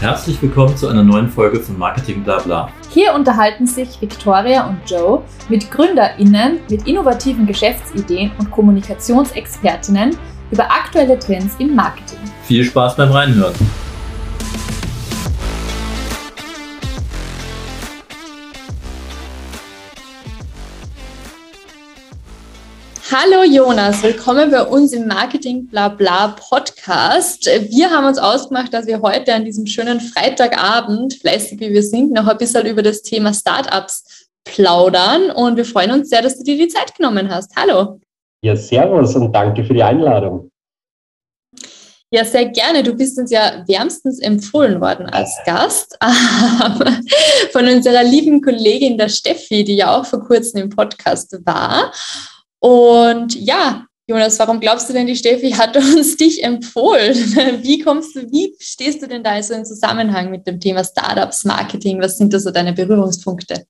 [0.00, 2.68] Herzlich willkommen zu einer neuen Folge von Marketing Blabla.
[2.90, 10.14] Hier unterhalten sich Victoria und Joe mit GründerInnen mit innovativen Geschäftsideen und Kommunikationsexpertinnen
[10.50, 12.18] über aktuelle Trends im Marketing.
[12.42, 13.54] Viel Spaß beim Reinhören.
[23.18, 27.46] Hallo Jonas, willkommen bei uns im Marketing Blabla Podcast.
[27.46, 32.12] Wir haben uns ausgemacht, dass wir heute an diesem schönen Freitagabend, fleißig wie wir sind,
[32.12, 36.44] noch ein bisschen über das Thema Startups plaudern und wir freuen uns sehr, dass du
[36.44, 37.56] dir die Zeit genommen hast.
[37.56, 38.00] Hallo.
[38.44, 40.50] Ja, servus und danke für die Einladung.
[42.10, 42.82] Ja, sehr gerne.
[42.82, 45.98] Du bist uns ja wärmstens empfohlen worden als Gast
[47.52, 51.90] von unserer lieben Kollegin der Steffi, die ja auch vor kurzem im Podcast war.
[52.66, 57.14] Und ja, Jonas, warum glaubst du denn, die Steffi hat uns dich empfohlen?
[57.62, 61.44] Wie kommst du, wie stehst du denn da so im Zusammenhang mit dem Thema Startups,
[61.44, 62.02] Marketing?
[62.02, 63.66] Was sind da so deine Berührungspunkte?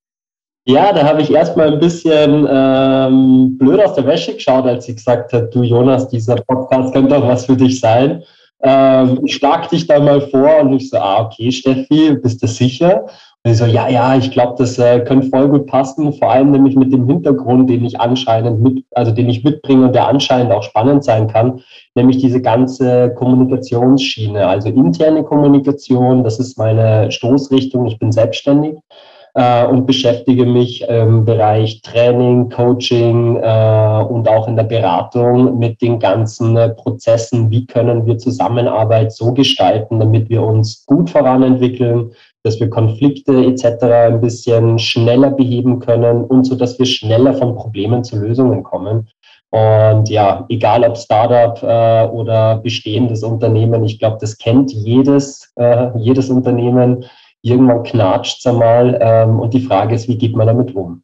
[0.64, 4.94] Ja, da habe ich erstmal ein bisschen ähm, blöd aus der Wäsche geschaut, als sie
[4.94, 8.22] gesagt hat, du Jonas, dieser Podcast könnte doch was für dich sein.
[8.62, 12.46] Ähm, ich schlag dich da mal vor und ich so, ah, okay, Steffi, bist du
[12.46, 13.06] sicher?
[13.46, 16.74] Und so, ja, ja, ich glaube, das äh, könnte voll gut passen, vor allem nämlich
[16.74, 20.64] mit dem Hintergrund, den ich anscheinend mit, also den ich mitbringe und der anscheinend auch
[20.64, 21.60] spannend sein kann,
[21.94, 28.78] nämlich diese ganze Kommunikationsschiene, also interne Kommunikation, das ist meine Stoßrichtung, ich bin selbstständig
[29.36, 35.80] äh, und beschäftige mich im Bereich Training, Coaching äh, und auch in der Beratung mit
[35.82, 42.10] den ganzen äh, Prozessen, wie können wir Zusammenarbeit so gestalten, damit wir uns gut voranentwickeln,
[42.46, 43.82] dass wir Konflikte etc.
[43.82, 49.08] ein bisschen schneller beheben können und so, dass wir schneller von Problemen zu Lösungen kommen.
[49.50, 55.88] Und ja, egal ob Startup äh, oder bestehendes Unternehmen, ich glaube, das kennt jedes, äh,
[55.98, 57.04] jedes Unternehmen.
[57.42, 61.02] Irgendwann knatscht es einmal ähm, und die Frage ist, wie geht man damit um?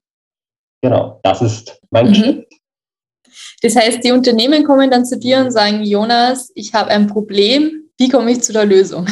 [0.80, 2.12] Genau, das ist mein mhm.
[2.12, 2.52] Geschäft.
[3.62, 7.88] Das heißt, die Unternehmen kommen dann zu dir und sagen, Jonas, ich habe ein Problem,
[7.98, 9.06] wie komme ich zu der Lösung?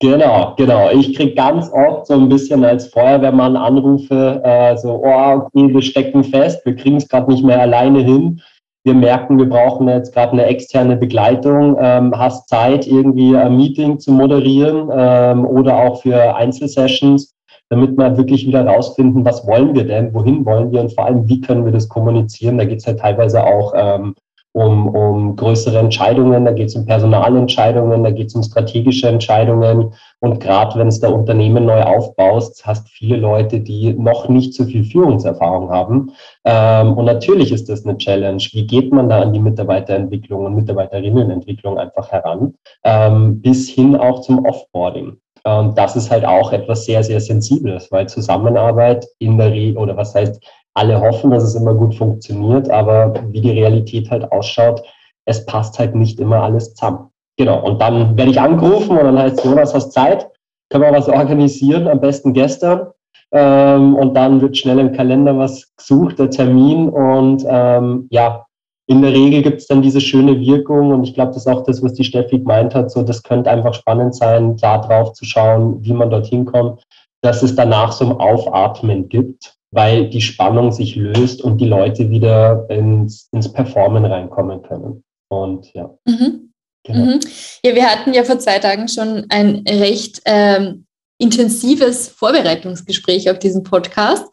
[0.00, 0.90] Genau, genau.
[0.90, 5.82] Ich kriege ganz oft so ein bisschen als Feuerwehrmann Anrufe, äh, so, oh, okay, wir
[5.82, 8.40] stecken fest, wir kriegen es gerade nicht mehr alleine hin.
[8.84, 11.76] Wir merken, wir brauchen jetzt gerade eine externe Begleitung.
[11.78, 17.34] Ähm, hast Zeit, irgendwie ein Meeting zu moderieren ähm, oder auch für Einzelsessions,
[17.68, 21.28] damit wir wirklich wieder rausfinden, was wollen wir denn, wohin wollen wir und vor allem,
[21.28, 22.58] wie können wir das kommunizieren.
[22.58, 24.14] Da geht es halt teilweise auch ähm,
[24.56, 29.92] um, um größere Entscheidungen, da geht es um Personalentscheidungen, da geht es um strategische Entscheidungen.
[30.20, 34.64] Und gerade wenn es der Unternehmen neu aufbaust, hast viele Leute, die noch nicht so
[34.64, 36.12] viel Führungserfahrung haben.
[36.46, 38.42] Ähm, und natürlich ist das eine Challenge.
[38.52, 44.22] Wie geht man da an die Mitarbeiterentwicklung und Mitarbeiterinnenentwicklung einfach heran, ähm, bis hin auch
[44.22, 45.18] zum Offboarding.
[45.44, 49.96] Und das ist halt auch etwas sehr, sehr Sensibles, weil Zusammenarbeit in der Regel, oder
[49.98, 50.42] was heißt
[50.76, 54.82] alle hoffen, dass es immer gut funktioniert, aber wie die Realität halt ausschaut,
[55.24, 57.10] es passt halt nicht immer alles zusammen.
[57.38, 60.28] Genau, und dann werde ich angerufen und dann heißt Jonas, hast Zeit?
[60.70, 61.88] Können wir was organisieren?
[61.88, 62.88] Am besten gestern.
[63.32, 66.88] Ähm, und dann wird schnell im Kalender was gesucht, der Termin.
[66.88, 68.46] Und ähm, ja,
[68.86, 70.92] in der Regel gibt es dann diese schöne Wirkung.
[70.92, 72.90] Und ich glaube, das ist auch das, was die Steffi gemeint hat.
[72.90, 76.82] So, das könnte einfach spannend sein, da drauf zu schauen, wie man dorthin kommt,
[77.22, 82.08] dass es danach so ein Aufatmen gibt weil die Spannung sich löst und die Leute
[82.08, 85.04] wieder ins, ins Performen reinkommen können.
[85.28, 85.94] Und ja.
[86.06, 86.54] Mhm.
[86.82, 87.04] Genau.
[87.04, 87.20] Mhm.
[87.62, 90.86] Ja, wir hatten ja vor zwei Tagen schon ein recht ähm,
[91.18, 94.24] intensives Vorbereitungsgespräch auf diesen Podcast.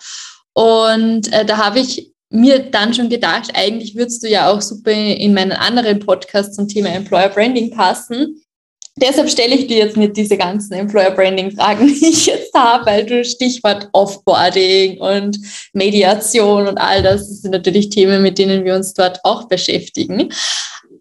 [0.54, 4.92] Und äh, da habe ich mir dann schon gedacht, eigentlich würdest du ja auch super
[4.92, 8.42] in meinen anderen Podcast zum Thema Employer Branding passen.
[8.96, 12.86] Deshalb stelle ich dir jetzt nicht diese ganzen Employer Branding Fragen, die ich jetzt habe,
[12.86, 15.38] weil du Stichwort Offboarding und
[15.74, 20.30] Mediation und all das, das sind natürlich Themen, mit denen wir uns dort auch beschäftigen.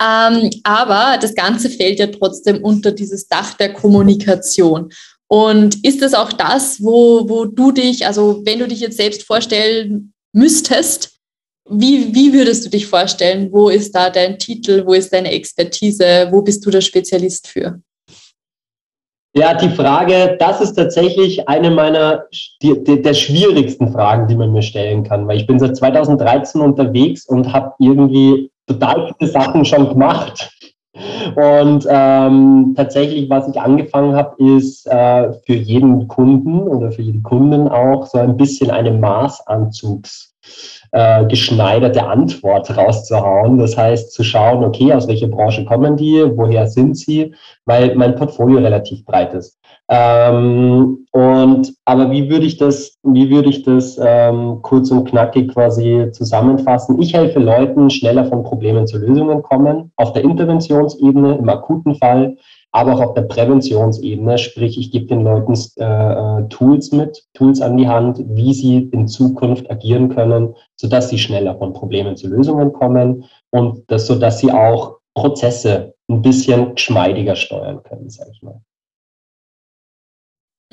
[0.03, 4.91] Ähm, aber das Ganze fällt ja trotzdem unter dieses Dach der Kommunikation.
[5.29, 9.23] Und ist es auch das, wo, wo du dich, also wenn du dich jetzt selbst
[9.23, 11.12] vorstellen müsstest,
[11.69, 13.51] wie, wie würdest du dich vorstellen?
[13.53, 14.85] Wo ist da dein Titel?
[14.85, 16.29] Wo ist deine Expertise?
[16.31, 17.81] Wo bist du der Spezialist für?
[19.35, 22.25] Ja, die Frage, das ist tatsächlich eine meiner
[22.61, 26.61] die, die, der schwierigsten Fragen, die man mir stellen kann, weil ich bin seit 2013
[26.61, 30.51] unterwegs und habe irgendwie total viele Sachen schon gemacht.
[31.35, 37.23] Und ähm, tatsächlich, was ich angefangen habe, ist äh, für jeden Kunden oder für jede
[37.23, 40.35] Kundin auch so ein bisschen eine Maßanzugs
[40.93, 43.59] äh, geschneiderte Antwort rauszuhauen.
[43.59, 47.35] Das heißt, zu schauen, okay, aus welcher Branche kommen die, woher sind sie,
[47.65, 49.59] weil mein Portfolio relativ breit ist.
[49.89, 55.53] Ähm, und aber wie würde ich das, wie würde ich das ähm, kurz und knackig
[55.53, 57.01] quasi zusammenfassen?
[57.01, 62.37] Ich helfe Leuten, schneller von Problemen zu Lösungen kommen, auf der Interventionsebene, im akuten Fall,
[62.73, 67.61] aber auch auf der Präventionsebene, sprich, ich gebe den Leuten äh, äh, Tools mit, Tools
[67.61, 72.29] an die Hand, wie sie in Zukunft agieren können, sodass sie schneller von Problemen zu
[72.29, 78.43] Lösungen kommen und das, sodass sie auch Prozesse ein bisschen geschmeidiger steuern können, sage ich
[78.43, 78.61] mal.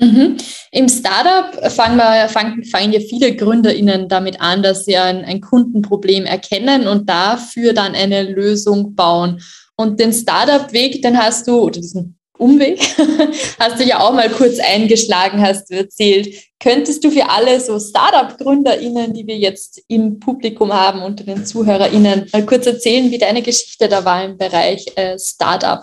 [0.00, 0.38] Mhm.
[0.72, 5.42] Im Startup fangen, wir, fangen, fangen ja viele GründerInnen damit an, dass sie ein, ein
[5.42, 9.42] Kundenproblem erkennen und dafür dann eine Lösung bauen.
[9.80, 12.78] Und den Startup-Weg, den hast du, oder diesen Umweg,
[13.58, 16.34] hast du ja auch mal kurz eingeschlagen, hast du erzählt.
[16.58, 22.28] Könntest du für alle so Startup-GründerInnen, die wir jetzt im Publikum haben, unter den ZuhörerInnen,
[22.30, 25.82] mal kurz erzählen, wie deine Geschichte da war im Bereich äh, Startup?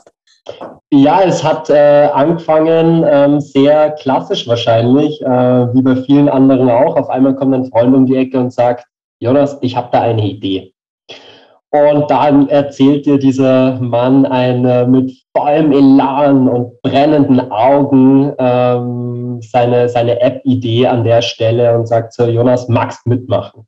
[0.91, 6.95] Ja, es hat äh, angefangen ähm, sehr klassisch wahrscheinlich, äh, wie bei vielen anderen auch.
[6.97, 8.85] Auf einmal kommt ein Freund um die Ecke und sagt,
[9.19, 10.75] Jonas, ich habe da eine Idee.
[11.94, 19.89] Und dann erzählt dir dieser Mann eine mit vollem Elan und brennenden Augen ähm, seine,
[19.89, 23.68] seine App-Idee an der Stelle und sagt so, Jonas, magst mitmachen?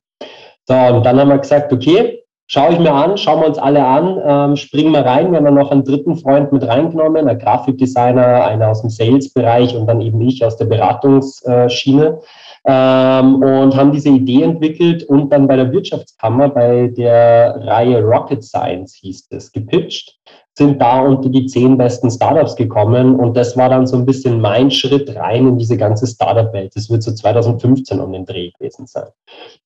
[0.65, 2.19] So, und dann haben wir gesagt, okay,
[2.51, 5.31] Schaue ich mir an, schauen wir uns alle an, ähm, springen wir rein.
[5.31, 9.85] Wir haben noch einen dritten Freund mit reingenommen, ein Grafikdesigner, einer aus dem Sales-Bereich und
[9.85, 12.17] dann eben ich aus der Beratungsschiene.
[12.65, 18.44] Ähm, und haben diese Idee entwickelt und dann bei der Wirtschaftskammer bei der Reihe Rocket
[18.44, 20.19] Science hieß es, gepitcht
[20.59, 24.41] sind da unter die zehn besten Startups gekommen und das war dann so ein bisschen
[24.41, 26.73] mein Schritt rein in diese ganze Startup-Welt.
[26.75, 29.07] Das wird so 2015 um den Dreh gewesen sein.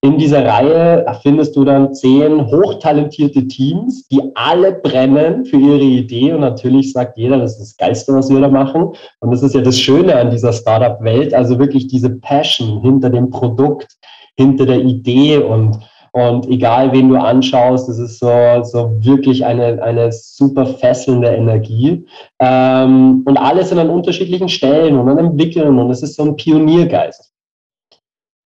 [0.01, 6.31] In dieser Reihe findest du dann zehn hochtalentierte Teams, die alle brennen für ihre Idee
[6.31, 8.93] und natürlich sagt jeder, das ist das Geilste, was wir da machen.
[9.19, 13.31] Und das ist ja das Schöne an dieser Startup-Welt, also wirklich diese Passion hinter dem
[13.31, 13.97] Produkt,
[14.37, 15.79] hinter der Idee und
[16.15, 22.05] und egal, wen du anschaust, es ist so, so wirklich eine, eine super fesselnde Energie.
[22.39, 26.35] Ähm, und alles sind an unterschiedlichen Stellen und an Entwickeln und es ist so ein
[26.35, 27.33] Pioniergeist.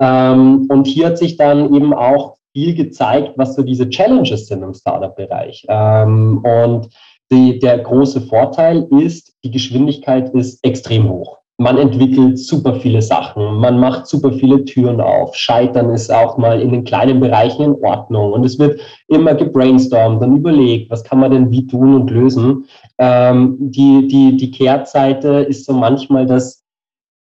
[0.02, 4.64] Ähm, und hier hat sich dann eben auch viel gezeigt, was so diese Challenges sind
[4.64, 5.66] im Startup-Bereich.
[5.68, 6.88] Ähm, und
[7.30, 13.56] die, der große Vorteil ist, die Geschwindigkeit ist extrem hoch man entwickelt super viele Sachen,
[13.56, 15.36] man macht super viele Türen auf.
[15.36, 20.22] Scheitern ist auch mal in den kleinen Bereichen in Ordnung und es wird immer gebrainstormt
[20.22, 22.66] und überlegt, was kann man denn wie tun und lösen.
[23.00, 26.64] Ähm, die, die, die Kehrseite ist so manchmal, dass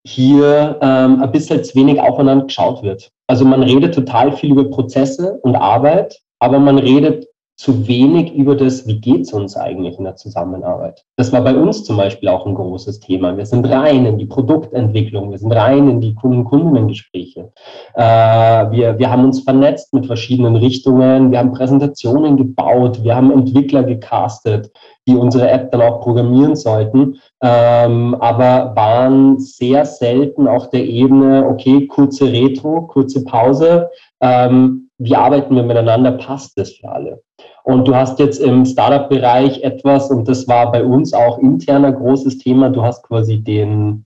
[0.05, 3.09] hier ähm, ein bisschen zu wenig aufeinander geschaut wird.
[3.27, 7.27] Also man redet total viel über Prozesse und Arbeit, aber man redet
[7.57, 11.03] zu wenig über das, wie geht's uns eigentlich in der Zusammenarbeit.
[11.15, 13.35] Das war bei uns zum Beispiel auch ein großes Thema.
[13.35, 17.51] Wir sind rein in die Produktentwicklung, wir sind rein in die Kunden-Kundengespräche.
[17.95, 23.31] Äh, wir, wir haben uns vernetzt mit verschiedenen Richtungen, wir haben Präsentationen gebaut, wir haben
[23.31, 24.71] Entwickler gecastet,
[25.07, 31.47] die unsere App dann auch programmieren sollten, ähm, aber waren sehr selten auf der Ebene,
[31.49, 33.89] okay, kurze Retro, kurze Pause,
[34.21, 37.21] ähm, wie arbeiten wir miteinander, passt das für alle?
[37.63, 42.39] Und du hast jetzt im Startup-Bereich etwas, und das war bei uns auch interner großes
[42.39, 44.05] Thema, du hast quasi den,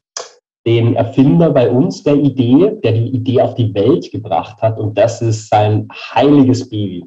[0.66, 4.98] den Erfinder bei uns der Idee, der die Idee auf die Welt gebracht hat, und
[4.98, 7.06] das ist sein heiliges Baby.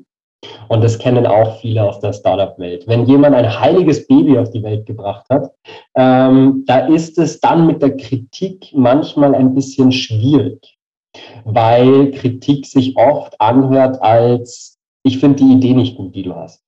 [0.68, 2.86] Und das kennen auch viele aus der Startup-Welt.
[2.86, 5.50] Wenn jemand ein heiliges Baby auf die Welt gebracht hat,
[5.96, 10.73] ähm, da ist es dann mit der Kritik manchmal ein bisschen schwierig,
[11.44, 16.62] weil Kritik sich oft anhört als, ich finde die Idee nicht gut, die du hast.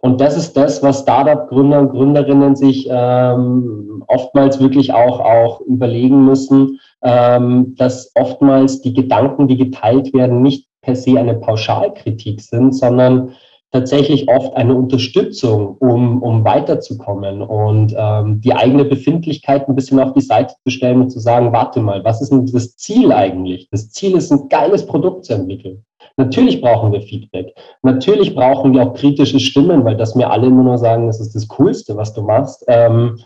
[0.00, 6.24] Und das ist das, was Startup-Gründer und Gründerinnen sich ähm, oftmals wirklich auch, auch überlegen
[6.24, 12.74] müssen, ähm, dass oftmals die Gedanken, die geteilt werden, nicht per se eine Pauschalkritik sind,
[12.74, 13.32] sondern
[13.72, 20.12] tatsächlich oft eine Unterstützung, um, um weiterzukommen und ähm, die eigene Befindlichkeit ein bisschen auf
[20.12, 23.68] die Seite zu stellen und zu sagen, warte mal, was ist denn das Ziel eigentlich?
[23.70, 25.84] Das Ziel ist, ein geiles Produkt zu entwickeln.
[26.16, 27.54] Natürlich brauchen wir Feedback.
[27.82, 31.34] Natürlich brauchen wir auch kritische Stimmen, weil das mir alle immer nur sagen, das ist
[31.34, 32.64] das Coolste, was du machst.
[32.68, 33.18] Ähm,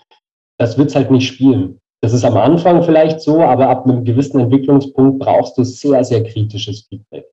[0.59, 1.80] das wird es halt nicht spielen.
[2.02, 6.25] Das ist am Anfang vielleicht so, aber ab einem gewissen Entwicklungspunkt brauchst du sehr, sehr
[6.25, 7.26] kritisches Feedback.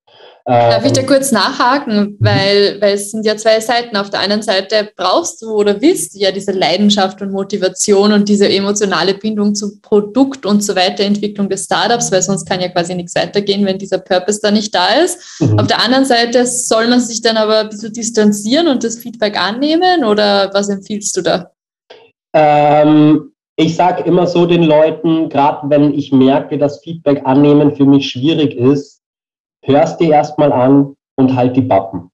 [0.48, 3.98] Darf ich da ähm, kurz nachhaken, weil, weil es sind ja zwei Seiten.
[3.98, 8.30] Auf der einen Seite brauchst du oder willst du ja diese Leidenschaft und Motivation und
[8.30, 12.96] diese emotionale Bindung zum Produkt und zur Weiterentwicklung des Startups, weil sonst kann ja quasi
[12.96, 15.42] nichts weitergehen, wenn dieser Purpose da nicht da ist.
[15.42, 15.60] Mhm.
[15.60, 19.38] Auf der anderen Seite soll man sich dann aber ein bisschen distanzieren und das Feedback
[19.38, 21.52] annehmen oder was empfiehlst du da?
[22.34, 27.86] Ähm, ich sage immer so den Leuten, gerade wenn ich merke, dass Feedback annehmen für
[27.86, 28.97] mich schwierig ist,
[29.68, 32.10] hörst dir erstmal an und halt die Bappen.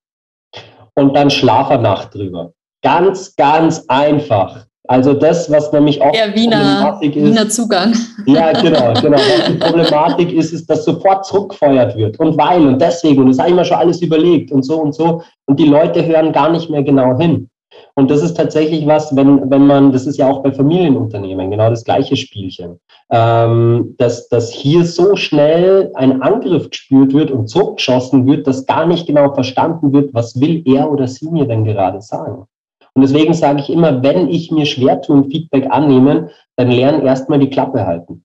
[0.95, 2.51] Und dann schlaf eine Nacht drüber.
[2.83, 4.65] Ganz, ganz einfach.
[4.87, 7.25] Also das, was nämlich auch ja, Wiener, Problematik ist.
[7.25, 7.95] Wiener Zugang.
[8.25, 9.17] Ja, genau, genau.
[9.17, 12.19] Was die Problematik ist, ist, dass sofort zurückfeuert wird.
[12.19, 13.21] Und weil und deswegen.
[13.21, 15.23] Und das habe ich mir schon alles überlegt und so und so.
[15.45, 17.49] Und die Leute hören gar nicht mehr genau hin.
[17.95, 21.69] Und das ist tatsächlich was, wenn, wenn man, das ist ja auch bei Familienunternehmen genau
[21.69, 22.79] das gleiche Spielchen,
[23.11, 28.87] ähm, dass, dass hier so schnell ein Angriff gespürt wird und zurückgeschossen wird, dass gar
[28.87, 32.47] nicht genau verstanden wird, was will er oder sie mir denn gerade sagen.
[32.95, 37.39] Und deswegen sage ich immer, wenn ich mir schwer tue Feedback annehmen, dann lernen erstmal
[37.39, 38.23] die Klappe halten.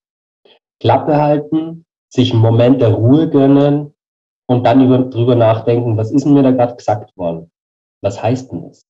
[0.80, 3.94] Klappe halten, sich einen Moment der Ruhe gönnen
[4.46, 7.50] und dann über, drüber nachdenken, was ist denn mir da gerade gesagt worden?
[8.02, 8.87] Was heißt denn das?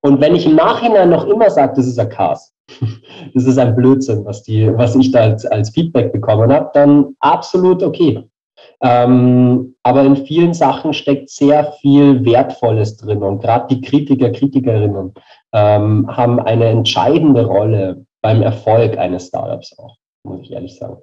[0.00, 2.52] Und wenn ich im Nachhinein noch immer sage, das ist ein Chaos,
[3.34, 7.16] das ist ein Blödsinn, was, die, was ich da als, als Feedback bekommen habe, dann
[7.20, 8.22] absolut okay.
[8.80, 15.14] Ähm, aber in vielen Sachen steckt sehr viel Wertvolles drin und gerade die Kritiker, Kritikerinnen
[15.52, 20.98] ähm, haben eine entscheidende Rolle beim Erfolg eines Startups auch, muss ich ehrlich sagen.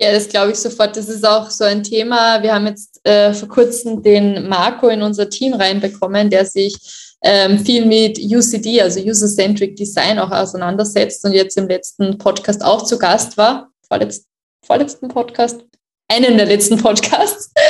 [0.00, 0.96] Ja, das glaube ich sofort.
[0.96, 2.42] Das ist auch so ein Thema.
[2.42, 6.74] Wir haben jetzt äh, vor kurzem den Marco in unser Team reinbekommen, der sich
[7.22, 12.82] ähm, viel mit UCD, also User-Centric Design, auch auseinandersetzt und jetzt im letzten Podcast auch
[12.82, 13.70] zu Gast war.
[13.86, 14.26] Vorletz,
[14.64, 15.60] vorletzten Podcast,
[16.08, 17.52] einen der letzten Podcasts.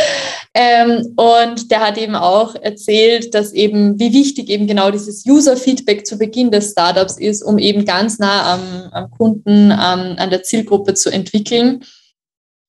[0.55, 6.07] Ähm, und der hat eben auch erzählt, dass eben, wie wichtig eben genau dieses User-Feedback
[6.07, 10.43] zu Beginn des Startups ist, um eben ganz nah am, am Kunden, am, an der
[10.43, 11.83] Zielgruppe zu entwickeln.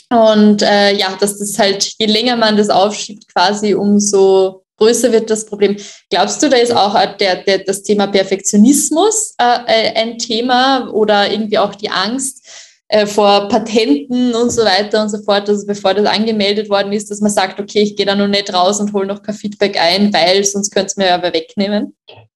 [0.10, 5.30] Und äh, ja, dass das halt, je länger man das aufschiebt, quasi umso größer wird
[5.30, 5.78] das Problem.
[6.10, 11.32] Glaubst du, da ist auch der, der, das Thema Perfektionismus äh, äh, ein Thema oder
[11.32, 12.46] irgendwie auch die Angst
[12.90, 17.10] äh, vor Patenten und so weiter und so fort, also bevor das angemeldet worden ist,
[17.10, 19.80] dass man sagt, okay, ich gehe da noch nicht raus und hole noch kein Feedback
[19.80, 21.96] ein, weil sonst könnte es mir aber wegnehmen?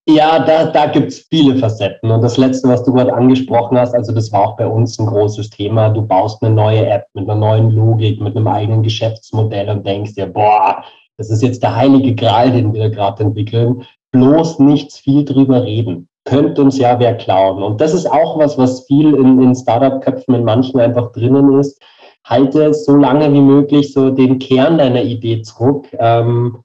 [0.10, 2.10] Ja, da, da gibt es viele Facetten.
[2.10, 5.06] Und das Letzte, was du gerade angesprochen hast, also das war auch bei uns ein
[5.06, 5.90] großes Thema.
[5.90, 10.16] Du baust eine neue App mit einer neuen Logik, mit einem eigenen Geschäftsmodell und denkst
[10.16, 10.82] dir, boah,
[11.18, 16.08] das ist jetzt der heilige Gral, den wir gerade entwickeln, bloß nichts viel drüber reden.
[16.26, 17.64] Könnte uns ja wer klauen.
[17.64, 21.82] Und das ist auch was, was viel in, in Startup-Köpfen in manchen einfach drinnen ist.
[22.26, 25.88] Halte so lange wie möglich so den Kern deiner Idee zurück.
[25.98, 26.64] Ähm,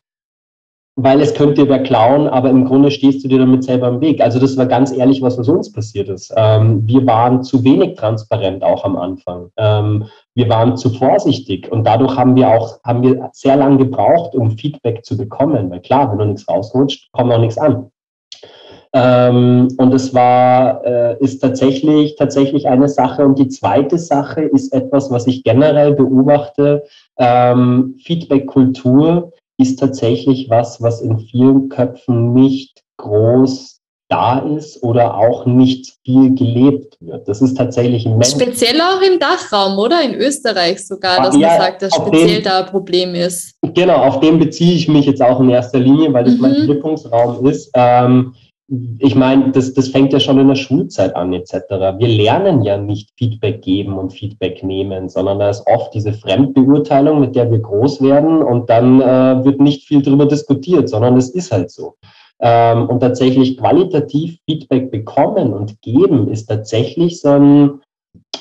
[0.96, 4.20] weil es könnte wer klauen, aber im Grunde stehst du dir damit selber im Weg.
[4.20, 6.32] Also das war ganz ehrlich, was mit uns passiert ist.
[6.36, 9.50] Ähm, wir waren zu wenig transparent auch am Anfang.
[9.56, 14.34] Ähm, wir waren zu vorsichtig und dadurch haben wir auch haben wir sehr lange gebraucht,
[14.34, 15.70] um Feedback zu bekommen.
[15.70, 17.90] Weil klar, wenn du nichts rausrutscht, kommt auch nichts an.
[18.94, 23.24] Ähm, und es war äh, ist tatsächlich tatsächlich eine Sache.
[23.24, 26.84] Und die zweite Sache ist etwas, was ich generell beobachte:
[27.16, 33.80] ähm, Feedback-Kultur ist tatsächlich was, was in vielen Köpfen nicht groß
[34.12, 37.26] da ist oder auch nicht viel gelebt wird.
[37.26, 40.02] Das ist tatsächlich ein Speziell auch im Dachraum, oder?
[40.02, 43.54] In Österreich sogar, dass ja, man sagt, dass speziell dem, da ein Problem ist.
[43.62, 46.40] Genau, auf den beziehe ich mich jetzt auch in erster Linie, weil das mhm.
[46.40, 47.70] mein Wirkungsraum ist.
[47.74, 48.34] Ähm,
[48.68, 51.54] ich meine, das, das fängt ja schon in der Schulzeit an, etc.
[51.98, 57.20] Wir lernen ja nicht Feedback geben und Feedback nehmen, sondern da ist oft diese Fremdbeurteilung,
[57.20, 61.30] mit der wir groß werden und dann äh, wird nicht viel darüber diskutiert, sondern es
[61.30, 61.96] ist halt so.
[62.40, 67.80] Ähm, und tatsächlich qualitativ Feedback bekommen und geben ist tatsächlich so ein,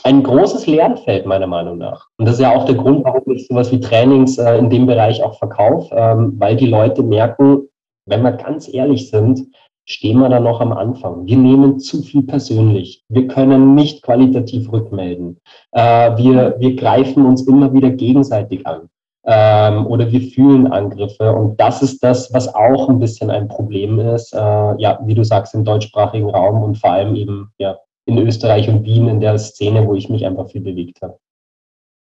[0.04, 2.08] ein großes Lernfeld, meiner Meinung nach.
[2.18, 4.86] Und das ist ja auch der Grund, warum ich sowas wie Trainings äh, in dem
[4.86, 7.68] Bereich auch verkaufe, ähm, weil die Leute merken,
[8.08, 9.46] wenn wir ganz ehrlich sind,
[9.86, 11.26] stehen wir da noch am Anfang.
[11.26, 13.04] Wir nehmen zu viel persönlich.
[13.10, 15.40] Wir können nicht qualitativ rückmelden.
[15.72, 18.90] Äh, wir, wir greifen uns immer wieder gegenseitig an.
[19.24, 21.32] Ähm, oder wir fühlen Angriffe.
[21.32, 25.24] Und das ist das, was auch ein bisschen ein Problem ist, äh, ja, wie du
[25.24, 29.38] sagst, im deutschsprachigen Raum und vor allem eben ja, in Österreich und Wien in der
[29.38, 31.18] Szene, wo ich mich einfach viel bewegt habe.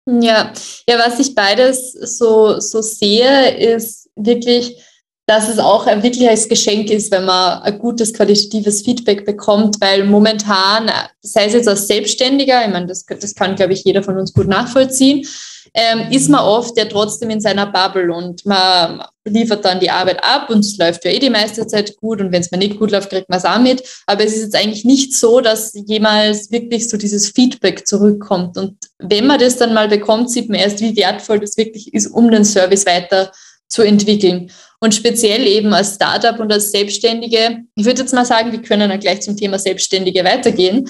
[0.07, 0.51] Ja,
[0.89, 4.83] ja, was ich beides so, so sehe, ist wirklich,
[5.27, 10.03] dass es auch wirklich als Geschenk ist, wenn man ein gutes qualitatives Feedback bekommt, weil
[10.03, 14.17] momentan, sei es jetzt als Selbstständiger, ich meine, das, das kann, glaube ich, jeder von
[14.17, 15.25] uns gut nachvollziehen,
[15.73, 20.21] ähm, ist man oft ja trotzdem in seiner Bubble und man liefert dann die Arbeit
[20.23, 22.77] ab und es läuft ja eh die meiste Zeit gut und wenn es mir nicht
[22.77, 23.83] gut läuft, kriegt man es auch mit.
[24.07, 28.57] Aber es ist jetzt eigentlich nicht so, dass jemals wirklich so dieses Feedback zurückkommt.
[28.57, 32.07] Und wenn man das dann mal bekommt, sieht man erst, wie wertvoll das wirklich ist,
[32.07, 34.51] um den Service weiter zu entwickeln.
[34.79, 38.89] Und speziell eben als Startup und als Selbstständige, ich würde jetzt mal sagen, wir können
[38.89, 40.89] dann gleich zum Thema Selbstständige weitergehen.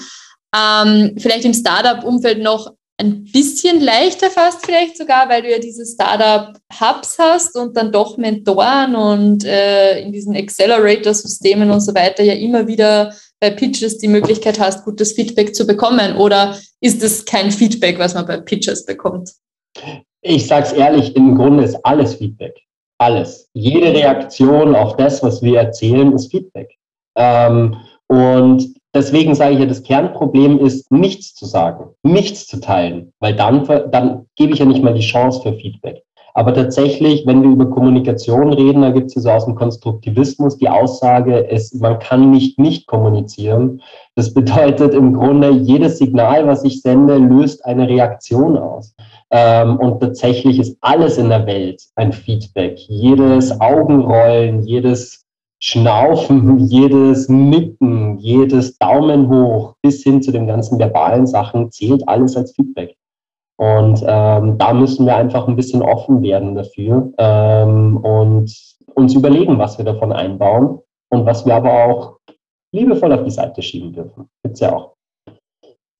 [0.54, 5.84] Ähm, vielleicht im Startup-Umfeld noch ein bisschen leichter fast vielleicht sogar, weil du ja diese
[5.84, 12.34] Startup-Hubs hast und dann doch Mentoren und äh, in diesen Accelerator-Systemen und so weiter ja
[12.34, 16.16] immer wieder bei Pitches die Möglichkeit hast, gutes Feedback zu bekommen.
[16.16, 19.32] Oder ist es kein Feedback, was man bei Pitches bekommt?
[20.20, 22.62] Ich sage es ehrlich, im Grunde ist alles Feedback.
[23.02, 23.50] Alles.
[23.52, 26.78] Jede Reaktion auf das, was wir erzählen, ist Feedback.
[27.16, 27.74] Ähm,
[28.06, 33.34] und deswegen sage ich ja, das Kernproblem ist, nichts zu sagen, nichts zu teilen, weil
[33.34, 36.04] dann, dann gebe ich ja nicht mal die Chance für Feedback.
[36.34, 40.56] Aber tatsächlich, wenn wir über Kommunikation reden, da gibt es ja so aus dem Konstruktivismus
[40.56, 43.82] die Aussage, es, man kann nicht nicht kommunizieren.
[44.14, 48.94] Das bedeutet im Grunde, jedes Signal, was ich sende, löst eine Reaktion aus.
[49.32, 52.78] Ähm, und tatsächlich ist alles in der Welt ein Feedback.
[52.78, 55.24] Jedes Augenrollen, jedes
[55.58, 62.36] Schnaufen, jedes Nicken, jedes Daumen hoch bis hin zu den ganzen verbalen Sachen zählt alles
[62.36, 62.94] als Feedback.
[63.56, 68.52] Und ähm, da müssen wir einfach ein bisschen offen werden dafür ähm, und
[68.94, 72.18] uns überlegen, was wir davon einbauen und was wir aber auch
[72.72, 74.28] liebevoll auf die Seite schieben dürfen.
[74.42, 74.96] Gibt's ja auch.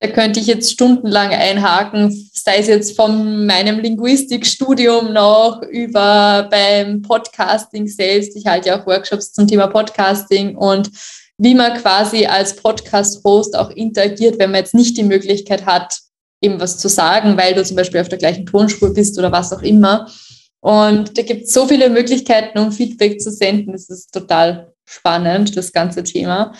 [0.02, 7.02] Da könnte ich jetzt stundenlang einhaken, sei es jetzt von meinem Linguistikstudium noch über beim
[7.02, 8.36] Podcasting selbst.
[8.36, 10.90] Ich halte ja auch Workshops zum Thema Podcasting und
[11.38, 16.00] wie man quasi als Podcast-Host auch interagiert, wenn man jetzt nicht die Möglichkeit hat,
[16.40, 19.52] eben was zu sagen, weil du zum Beispiel auf der gleichen Tonspur bist oder was
[19.52, 20.10] auch immer.
[20.58, 23.70] Und da gibt es so viele Möglichkeiten, um Feedback zu senden.
[23.70, 26.52] Das ist total spannend, das ganze Thema.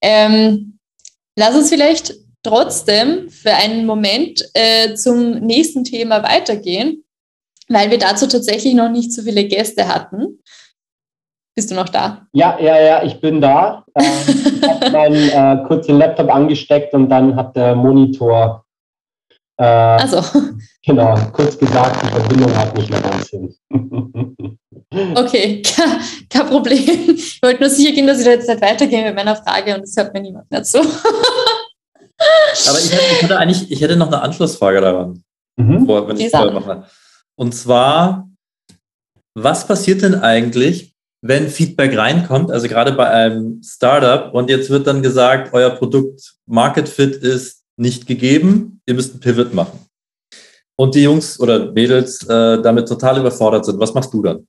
[0.00, 0.80] Ähm,
[1.36, 7.04] lass uns vielleicht trotzdem für einen Moment äh, zum nächsten Thema weitergehen,
[7.68, 10.40] weil wir dazu tatsächlich noch nicht so viele Gäste hatten.
[11.54, 12.26] Bist du noch da?
[12.32, 13.84] Ja, ja, ja, ich bin da.
[13.94, 18.64] Ähm, ich habe meinen äh, kurz den Laptop angesteckt und dann hat der Monitor.
[19.58, 20.22] Äh, also.
[20.84, 23.54] Genau, kurz gesagt, die Verbindung hat nicht mehr ganz hin.
[25.14, 27.14] okay, kein, kein Problem.
[27.14, 29.82] Ich wollte nur sicher gehen, dass ich da jetzt nicht weitergehe mit meiner Frage und
[29.82, 30.80] das hört mir niemand mehr zu.
[32.18, 35.22] Aber ich hätte, ich hätte, eigentlich, ich hätte noch eine Anschlussfrage daran,
[35.56, 35.86] mhm.
[35.86, 36.84] vor, wenn ich es mache.
[37.36, 38.28] Und zwar,
[39.34, 44.86] was passiert denn eigentlich, wenn Feedback reinkommt, also gerade bei einem Startup und jetzt wird
[44.86, 49.78] dann gesagt, euer Produkt Market Fit ist nicht gegeben, ihr müsst ein Pivot machen.
[50.76, 53.78] Und die Jungs oder Mädels äh, damit total überfordert sind.
[53.78, 54.46] Was machst du dann?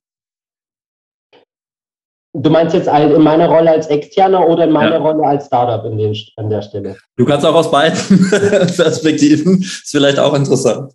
[2.36, 4.98] Du meinst jetzt in meiner Rolle als Externer oder in meiner ja.
[4.98, 6.96] Rolle als Startup in den, an der Stelle?
[7.16, 7.96] Du kannst auch aus beiden
[8.76, 9.60] Perspektiven.
[9.60, 10.92] Ist vielleicht auch interessant.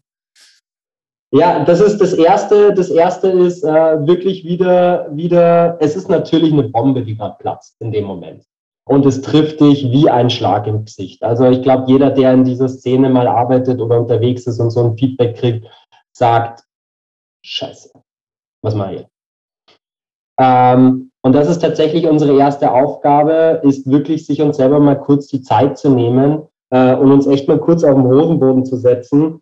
[1.32, 2.74] Ja, das ist das erste.
[2.74, 7.76] Das erste ist äh, wirklich wieder, wieder, es ist natürlich eine Bombe, die gerade platzt
[7.80, 8.44] in dem Moment.
[8.86, 11.24] Und es trifft dich wie ein Schlag im Gesicht.
[11.24, 14.84] Also ich glaube, jeder, der in dieser Szene mal arbeitet oder unterwegs ist und so
[14.84, 15.68] ein Feedback kriegt,
[16.12, 16.64] sagt,
[17.46, 17.92] scheiße,
[18.64, 19.06] was mache ich?
[20.40, 25.28] Ähm, und das ist tatsächlich unsere erste Aufgabe, ist wirklich sich uns selber mal kurz
[25.28, 29.42] die Zeit zu nehmen äh, und uns echt mal kurz auf den Hosenboden zu setzen.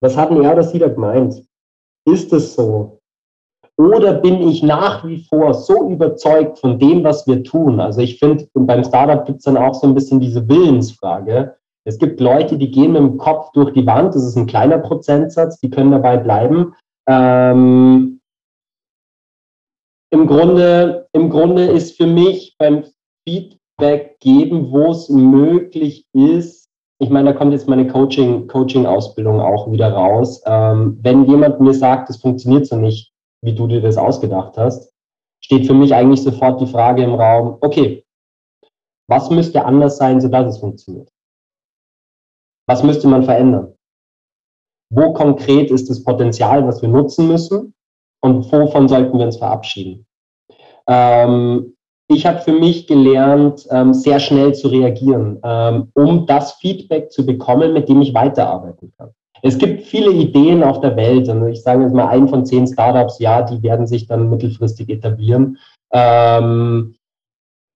[0.00, 1.42] Was hat denn er oder sie da gemeint?
[2.06, 3.00] Ist es so?
[3.78, 7.80] Oder bin ich nach wie vor so überzeugt von dem, was wir tun?
[7.80, 11.56] Also ich finde, beim Startup gibt es dann auch so ein bisschen diese Willensfrage.
[11.84, 14.14] Es gibt Leute, die gehen mit dem Kopf durch die Wand.
[14.14, 16.74] Das ist ein kleiner Prozentsatz, die können dabei bleiben.
[17.06, 18.15] Ähm,
[20.10, 22.84] im Grunde, im Grunde ist für mich beim
[23.26, 26.66] Feedback geben, wo es möglich ist,
[26.98, 30.42] ich meine, da kommt jetzt meine Coaching, Coaching-Ausbildung auch wieder raus.
[30.46, 34.92] Ähm, wenn jemand mir sagt, es funktioniert so nicht, wie du dir das ausgedacht hast,
[35.44, 38.04] steht für mich eigentlich sofort die Frage im Raum, okay,
[39.08, 41.10] was müsste anders sein, sodass es funktioniert?
[42.66, 43.74] Was müsste man verändern?
[44.90, 47.74] Wo konkret ist das Potenzial, was wir nutzen müssen?
[48.26, 50.06] Und wovon sollten wir uns verabschieden.
[50.88, 51.74] Ähm,
[52.08, 57.24] ich habe für mich gelernt, ähm, sehr schnell zu reagieren, ähm, um das Feedback zu
[57.24, 59.10] bekommen, mit dem ich weiterarbeiten kann.
[59.42, 62.66] Es gibt viele Ideen auf der Welt und ich sage jetzt mal, ein von zehn
[62.66, 65.58] Startups, ja, die werden sich dann mittelfristig etablieren.
[65.92, 66.94] Ähm,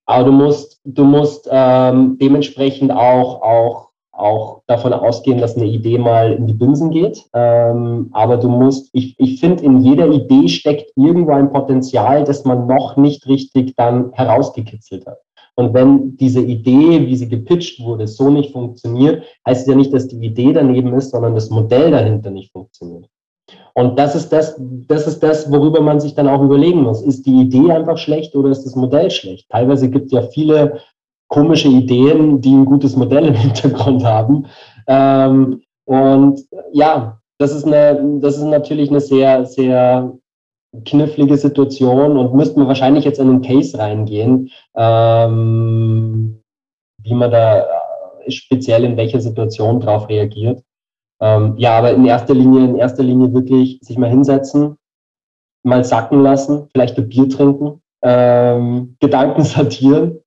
[0.06, 3.89] aber du musst, du musst ähm, dementsprechend auch, auch,
[4.20, 7.24] auch davon ausgehen, dass eine Idee mal in die Binsen geht.
[7.33, 12.44] Ähm, aber du musst, ich, ich finde, in jeder Idee steckt irgendwo ein Potenzial, das
[12.44, 15.18] man noch nicht richtig dann herausgekitzelt hat.
[15.56, 19.92] Und wenn diese Idee, wie sie gepitcht wurde, so nicht funktioniert, heißt es ja nicht,
[19.92, 23.06] dass die Idee daneben ist, sondern das Modell dahinter nicht funktioniert.
[23.74, 27.02] Und das ist das, das ist das, worüber man sich dann auch überlegen muss.
[27.02, 29.48] Ist die Idee einfach schlecht oder ist das Modell schlecht?
[29.48, 30.80] Teilweise gibt es ja viele
[31.30, 34.46] komische Ideen, die ein gutes Modell im Hintergrund haben.
[34.86, 36.40] Ähm, und
[36.72, 40.12] ja, das ist, eine, das ist natürlich eine sehr, sehr
[40.84, 46.42] knifflige Situation und müssten wir wahrscheinlich jetzt in einen Case reingehen, ähm,
[47.02, 47.66] wie man da
[48.28, 50.62] speziell in welcher Situation drauf reagiert.
[51.20, 54.76] Ähm, ja, aber in erster Linie, in erster Linie wirklich sich mal hinsetzen,
[55.62, 60.19] mal sacken lassen, vielleicht ein Bier trinken, ähm, Gedanken sortieren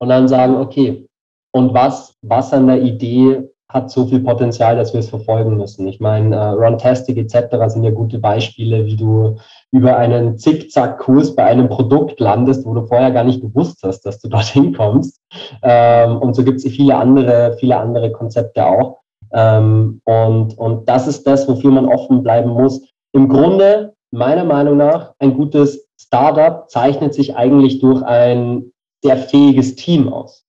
[0.00, 1.06] und dann sagen, okay,
[1.52, 5.86] und was, was an der Idee hat so viel Potenzial, dass wir es verfolgen müssen.
[5.86, 7.56] Ich meine, äh, Runtastic etc.
[7.66, 9.36] sind ja gute Beispiele, wie du
[9.70, 14.20] über einen Zickzack-Kurs bei einem Produkt landest, wo du vorher gar nicht gewusst hast, dass
[14.20, 15.20] du dorthin kommst.
[15.62, 18.98] Ähm, und so gibt es viele andere, viele andere Konzepte auch.
[19.32, 22.82] Ähm, und, und das ist das, wofür man offen bleiben muss.
[23.12, 29.74] Im Grunde, meiner Meinung nach, ein gutes Startup zeichnet sich eigentlich durch ein sehr fähiges
[29.76, 30.44] Team aus.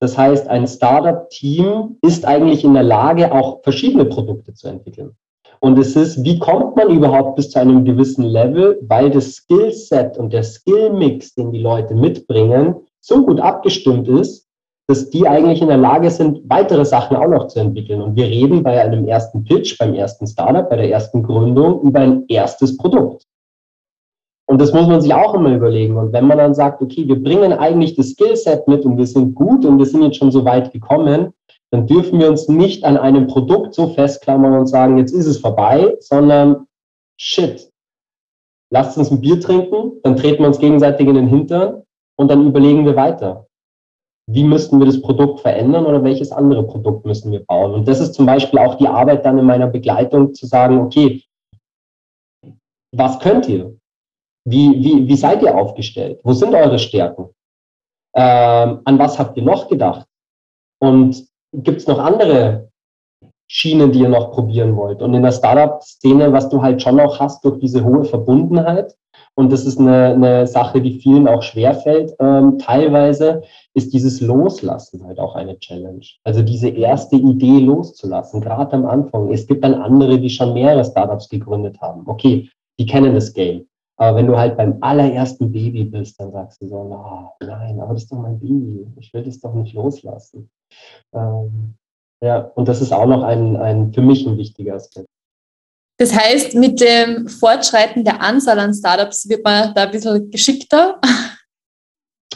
[0.00, 5.16] Das heißt, ein Startup-Team ist eigentlich in der Lage, auch verschiedene Produkte zu entwickeln.
[5.60, 10.18] Und es ist, wie kommt man überhaupt bis zu einem gewissen Level, weil das Skillset
[10.18, 14.46] und der Skillmix, den die Leute mitbringen, so gut abgestimmt ist,
[14.86, 18.02] dass die eigentlich in der Lage sind, weitere Sachen auch noch zu entwickeln.
[18.02, 22.00] Und wir reden bei einem ersten Pitch, beim ersten Startup, bei der ersten Gründung über
[22.00, 23.26] ein erstes Produkt.
[24.46, 25.96] Und das muss man sich auch immer überlegen.
[25.96, 29.34] Und wenn man dann sagt, okay, wir bringen eigentlich das Skillset mit und wir sind
[29.34, 31.32] gut und wir sind jetzt schon so weit gekommen,
[31.70, 35.38] dann dürfen wir uns nicht an einem Produkt so festklammern und sagen, jetzt ist es
[35.38, 36.66] vorbei, sondern
[37.18, 37.70] shit,
[38.70, 41.82] lasst uns ein Bier trinken, dann treten wir uns gegenseitig in den Hintern
[42.16, 43.46] und dann überlegen wir weiter
[44.26, 47.74] wie müssten wir das Produkt verändern oder welches andere Produkt müssen wir bauen.
[47.74, 51.22] Und das ist zum Beispiel auch die Arbeit dann in meiner Begleitung zu sagen, okay,
[52.92, 53.76] was könnt ihr?
[54.44, 56.20] Wie, wie, wie seid ihr aufgestellt?
[56.22, 57.30] Wo sind eure Stärken?
[58.14, 60.06] Ähm, an was habt ihr noch gedacht?
[60.80, 62.68] Und gibt es noch andere
[63.46, 65.00] Schienen, die ihr noch probieren wollt?
[65.02, 68.94] Und in der Startup-Szene, was du halt schon auch hast durch diese hohe Verbundenheit,
[69.36, 73.42] und das ist eine, eine Sache, die vielen auch schwerfällt, ähm, teilweise,
[73.74, 76.04] ist dieses Loslassen halt auch eine Challenge.
[76.22, 79.32] Also diese erste Idee loszulassen, gerade am Anfang.
[79.32, 82.04] Es gibt dann andere, die schon mehrere Startups gegründet haben.
[82.06, 83.66] Okay, die kennen das Game.
[83.96, 87.94] Aber wenn du halt beim allerersten Baby bist, dann sagst du so, oh, nein, aber
[87.94, 88.86] das ist doch mein Baby.
[88.98, 90.50] Ich will das doch nicht loslassen.
[91.12, 91.74] Ähm,
[92.20, 95.06] ja, und das ist auch noch ein, ein für mich ein wichtiger Aspekt.
[95.98, 101.00] Das heißt, mit dem Fortschreiten der Anzahl an Startups wird man da ein bisschen geschickter.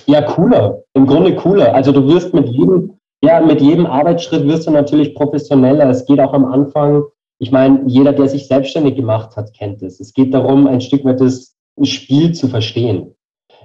[0.07, 0.85] Ja, cooler.
[0.95, 1.75] Im Grunde cooler.
[1.75, 5.91] Also du wirst mit jedem, ja, mit jedem Arbeitsschritt wirst du natürlich professioneller.
[5.91, 7.05] Es geht auch am Anfang,
[7.39, 10.01] ich meine, jeder, der sich selbstständig gemacht hat, kennt es.
[10.01, 13.15] Es geht darum, ein Stück weit das Spiel zu verstehen.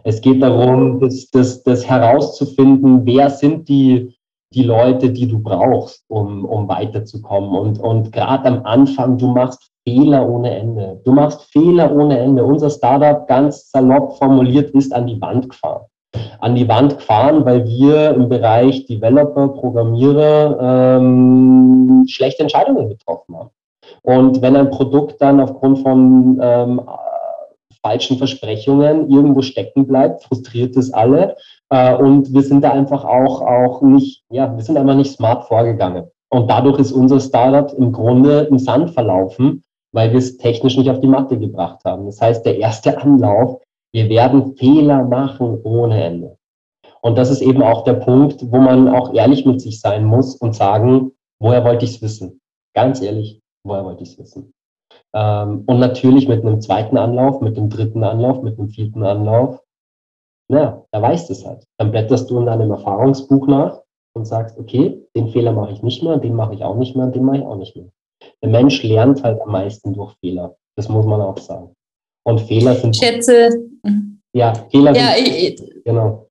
[0.04, 4.16] Es geht darum, das, das, das herauszufinden, wer sind die,
[4.54, 7.58] die Leute, die du brauchst, um, um weiterzukommen.
[7.58, 11.02] Und, und gerade am Anfang, du machst Fehler ohne Ende.
[11.04, 12.44] Du machst Fehler ohne Ende.
[12.44, 15.86] Unser Startup, ganz salopp formuliert, ist an die Wand gefahren.
[16.40, 23.50] An die Wand gefahren, weil wir im Bereich Developer, Programmierer ähm, schlechte Entscheidungen getroffen haben.
[24.02, 26.82] Und wenn ein Produkt dann aufgrund von ähm,
[27.84, 31.36] falschen Versprechungen irgendwo stecken bleibt, frustriert es alle.
[31.70, 35.46] Äh, und wir sind da einfach auch, auch nicht, ja, wir sind einfach nicht smart
[35.46, 36.08] vorgegangen.
[36.30, 40.90] Und dadurch ist unser Startup im Grunde im Sand verlaufen, weil wir es technisch nicht
[40.90, 42.06] auf die Matte gebracht haben.
[42.08, 46.38] Das heißt, der erste Anlauf, wir werden Fehler machen ohne Ende.
[47.02, 50.36] Und das ist eben auch der Punkt, wo man auch ehrlich mit sich sein muss
[50.36, 52.40] und sagen, woher wollte ich es wissen?
[52.74, 54.54] Ganz ehrlich, woher wollte ich es wissen?
[55.13, 59.62] Ähm, und natürlich mit einem zweiten Anlauf, mit einem dritten Anlauf, mit einem vierten Anlauf.
[60.49, 61.65] Naja, da weißt es halt.
[61.78, 63.82] Dann blätterst du in deinem Erfahrungsbuch nach
[64.15, 67.08] und sagst, okay, den Fehler mache ich nicht mehr, den mache ich auch nicht mehr,
[67.08, 67.89] den mache ich auch nicht mehr.
[68.41, 70.56] Der Mensch lernt halt am meisten durch Fehler.
[70.76, 71.73] Das muss man auch sagen.
[72.26, 72.95] Und Fehler sind.
[72.95, 73.49] Ich schätze.
[74.34, 75.28] Ja, Fehler ja, sind.
[75.28, 76.28] Ich, genau.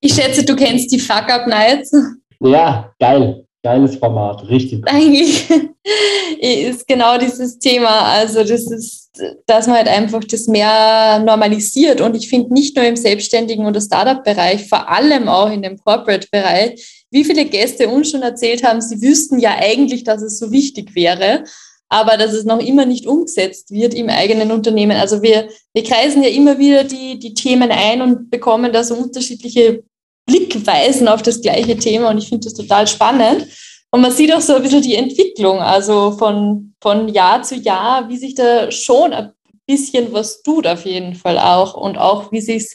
[0.00, 1.92] Ich schätze, du kennst die Fuck-Up-Nights.
[2.40, 3.41] Ja, geil.
[3.64, 4.82] Geiles Format, richtig.
[4.86, 5.48] Eigentlich
[6.40, 8.02] ist genau dieses Thema.
[8.02, 9.10] Also das ist,
[9.46, 12.00] dass man halt einfach das mehr normalisiert.
[12.00, 17.04] Und ich finde nicht nur im Selbstständigen oder Startup-Bereich, vor allem auch in dem Corporate-Bereich,
[17.12, 20.96] wie viele Gäste uns schon erzählt haben, sie wüssten ja eigentlich, dass es so wichtig
[20.96, 21.44] wäre,
[21.88, 24.96] aber dass es noch immer nicht umgesetzt wird im eigenen Unternehmen.
[24.96, 28.96] Also wir, wir kreisen ja immer wieder die, die Themen ein und bekommen da so
[28.96, 29.84] unterschiedliche
[30.26, 33.46] Blickweisen auf das gleiche Thema und ich finde das total spannend.
[33.90, 38.08] Und man sieht auch so ein bisschen die Entwicklung, also von, von Jahr zu Jahr,
[38.08, 39.32] wie sich da schon ein
[39.66, 42.74] bisschen was tut auf jeden Fall auch und auch wie sich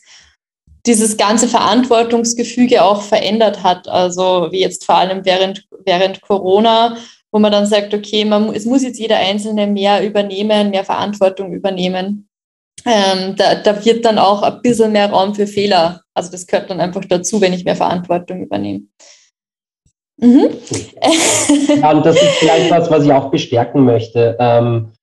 [0.86, 3.88] dieses ganze Verantwortungsgefüge auch verändert hat.
[3.88, 6.97] Also wie jetzt vor allem während, während Corona,
[7.31, 11.51] wo man dann sagt, okay, man, es muss jetzt jeder Einzelne mehr übernehmen, mehr Verantwortung
[11.51, 12.29] übernehmen.
[12.88, 16.69] Ähm, da, da wird dann auch ein bisschen mehr Raum für Fehler also das gehört
[16.71, 18.82] dann einfach dazu, wenn ich mehr Verantwortung übernehme.
[20.19, 20.50] Mhm.
[21.80, 24.36] Ja, und das ist vielleicht was, was ich auch bestärken möchte.
[24.39, 24.93] Ähm,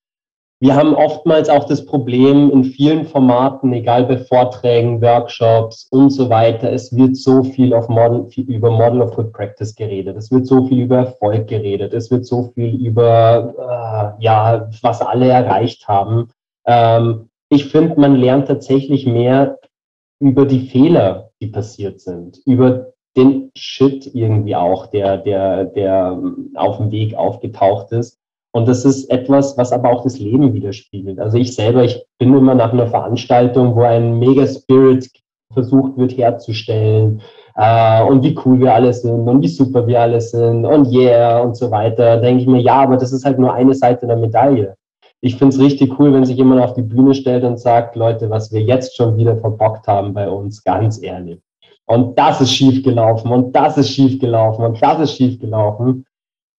[0.61, 6.29] wir haben oftmals auch das Problem in vielen Formaten, egal bei Vorträgen, Workshops und so
[6.31, 10.17] weiter, es wird so viel auf Model, über Model of Good Practice geredet.
[10.17, 11.95] Es wird so viel über Erfolg geredet.
[11.95, 16.31] Es wird so viel über, äh, ja, was alle erreicht haben.
[16.67, 19.59] Ähm, ich finde, man lernt tatsächlich mehr
[20.21, 26.21] über die Fehler, die passiert sind, über den Shit irgendwie auch, der, der, der
[26.57, 28.19] auf dem Weg aufgetaucht ist.
[28.53, 31.19] Und das ist etwas, was aber auch das Leben widerspiegelt.
[31.19, 35.11] Also ich selber, ich bin immer nach einer Veranstaltung, wo ein Mega-Spirit
[35.53, 37.23] versucht wird herzustellen
[37.57, 41.41] äh, und wie cool wir alle sind und wie super wir alle sind und yeah
[41.41, 44.17] und so weiter, denke ich mir, ja, aber das ist halt nur eine Seite der
[44.17, 44.77] Medaille
[45.25, 48.29] ich finde es richtig cool, wenn sich jemand auf die Bühne stellt und sagt, Leute,
[48.29, 51.41] was wir jetzt schon wieder verbockt haben bei uns, ganz ehrlich.
[51.87, 56.05] Und das ist schief gelaufen und das ist schief gelaufen und das ist schief gelaufen,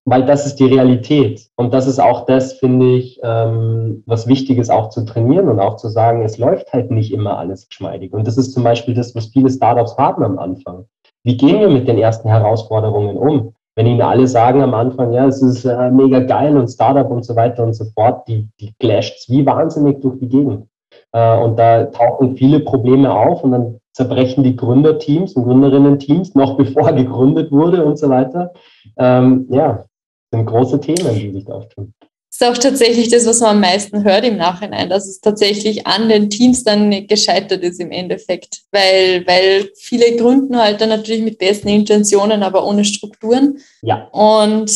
[0.05, 1.47] weil das ist die Realität.
[1.55, 5.59] Und das ist auch das, finde ich, ähm, was wichtig ist, auch zu trainieren und
[5.59, 8.13] auch zu sagen, es läuft halt nicht immer alles geschmeidig.
[8.13, 10.85] Und das ist zum Beispiel das, was viele Startups haben am Anfang.
[11.23, 13.54] Wie gehen wir mit den ersten Herausforderungen um?
[13.75, 17.23] Wenn Ihnen alle sagen am Anfang, ja, es ist äh, mega geil und Startup und
[17.25, 20.67] so weiter und so fort, die, die clasht wie wahnsinnig durch die Gegend.
[21.11, 26.57] Äh, und da tauchen viele Probleme auf und dann zerbrechen die Gründerteams und Gründerinnen-Teams noch
[26.57, 28.53] bevor gegründet wurde und so weiter.
[28.97, 29.85] Ähm, ja,
[30.31, 31.93] sind große Themen, die sich da auftun
[32.35, 36.09] ist auch tatsächlich das, was man am meisten hört im Nachhinein, dass es tatsächlich an
[36.09, 41.37] den Teams dann gescheitert ist im Endeffekt, weil, weil viele gründen halt dann natürlich mit
[41.37, 43.59] besten Intentionen, aber ohne Strukturen.
[43.81, 44.09] Ja.
[44.11, 44.69] Und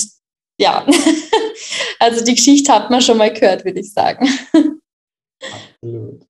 [0.58, 0.86] ja,
[2.00, 4.30] also die Geschichte hat man schon mal gehört, würde ich sagen.
[5.82, 6.26] Absolut.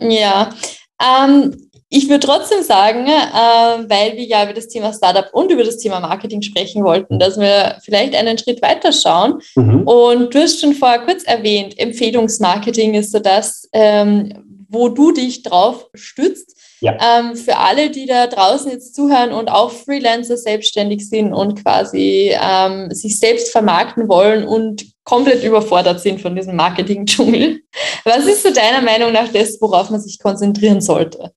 [0.00, 0.52] Ja.
[1.00, 5.64] Ähm, ich würde trotzdem sagen, äh, weil wir ja über das Thema Startup und über
[5.64, 9.40] das Thema Marketing sprechen wollten, dass wir vielleicht einen Schritt weiter schauen.
[9.54, 9.88] Mhm.
[9.88, 15.42] Und du hast schon vorher kurz erwähnt, Empfehlungsmarketing ist so das, ähm, wo du dich
[15.42, 16.56] drauf stützt.
[16.80, 16.96] Ja.
[17.02, 22.32] Ähm, für alle, die da draußen jetzt zuhören und auch Freelancer selbstständig sind und quasi
[22.40, 27.62] ähm, sich selbst vermarkten wollen und komplett überfordert sind von diesem Marketing-Dschungel.
[28.04, 31.32] Was ist so deiner Meinung nach das, worauf man sich konzentrieren sollte?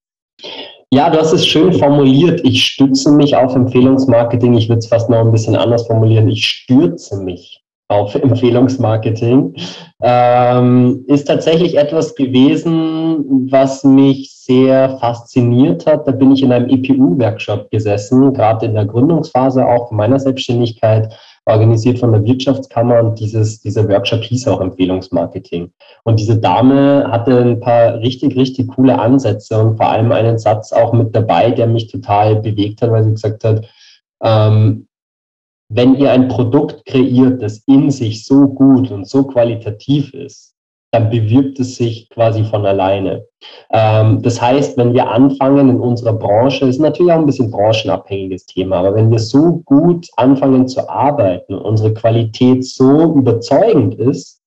[0.90, 2.40] Ja, du hast es schön formuliert.
[2.44, 4.54] Ich stütze mich auf Empfehlungsmarketing.
[4.54, 6.28] Ich würde es fast noch ein bisschen anders formulieren.
[6.28, 9.54] Ich stürze mich auf Empfehlungsmarketing.
[10.02, 16.06] Ähm, ist tatsächlich etwas gewesen, was mich sehr fasziniert hat.
[16.06, 21.14] Da bin ich in einem EPU-Workshop gesessen, gerade in der Gründungsphase auch meiner Selbstständigkeit
[21.46, 25.72] organisiert von der Wirtschaftskammer und dieses, dieser Workshop hieß auch Empfehlungsmarketing.
[26.04, 30.72] Und diese Dame hatte ein paar richtig, richtig coole Ansätze und vor allem einen Satz
[30.72, 33.68] auch mit dabei, der mich total bewegt hat, weil sie gesagt hat,
[34.22, 34.86] ähm,
[35.68, 40.51] wenn ihr ein Produkt kreiert, das in sich so gut und so qualitativ ist,
[40.92, 43.24] dann bewirbt es sich quasi von alleine.
[43.72, 48.46] Ähm, das heißt, wenn wir anfangen in unserer Branche, ist natürlich auch ein bisschen branchenabhängiges
[48.46, 54.42] Thema, aber wenn wir so gut anfangen zu arbeiten unsere Qualität so überzeugend ist,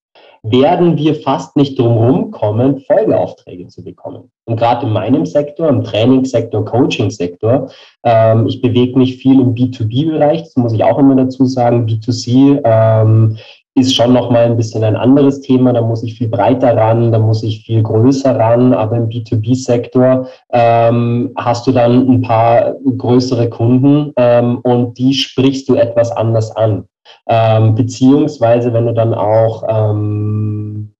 [0.50, 4.30] werden wir fast nicht drum kommen, Folgeaufträge zu bekommen.
[4.44, 7.68] Und gerade in meinem Sektor, im Trainingssektor, Coaching-Sektor,
[8.04, 12.60] ähm, ich bewege mich viel im B2B-Bereich, das muss ich auch immer dazu sagen, B2C
[12.64, 13.36] ähm,
[13.76, 15.72] ist schon nochmal ein bisschen ein anderes Thema.
[15.72, 18.72] Da muss ich viel breiter ran, da muss ich viel größer ran.
[18.72, 25.68] Aber im B2B-Sektor ähm, hast du dann ein paar größere Kunden ähm, und die sprichst
[25.68, 26.84] du etwas anders an.
[27.28, 30.96] Ähm, beziehungsweise, wenn du dann auch ähm,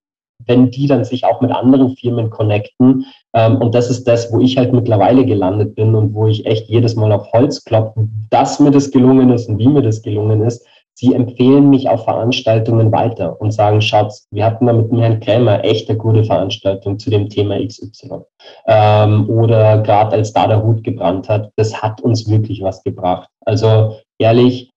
[0.47, 3.05] wenn die dann sich auch mit anderen Firmen connecten.
[3.35, 6.69] Ähm, und das ist das, wo ich halt mittlerweile gelandet bin und wo ich echt
[6.69, 10.43] jedes Mal auf Holz klopfe, dass mir das gelungen ist und wie mir das gelungen
[10.43, 10.65] ist.
[10.99, 15.21] Sie empfehlen mich auf Veranstaltungen weiter und sagen, Schatz, wir hatten da mit dem Herrn
[15.21, 18.23] Krämer echt eine gute Veranstaltung zu dem Thema XY.
[18.67, 23.29] Ähm, oder gerade als da der Hut gebrannt hat, das hat uns wirklich was gebracht.
[23.45, 24.71] Also ehrlich,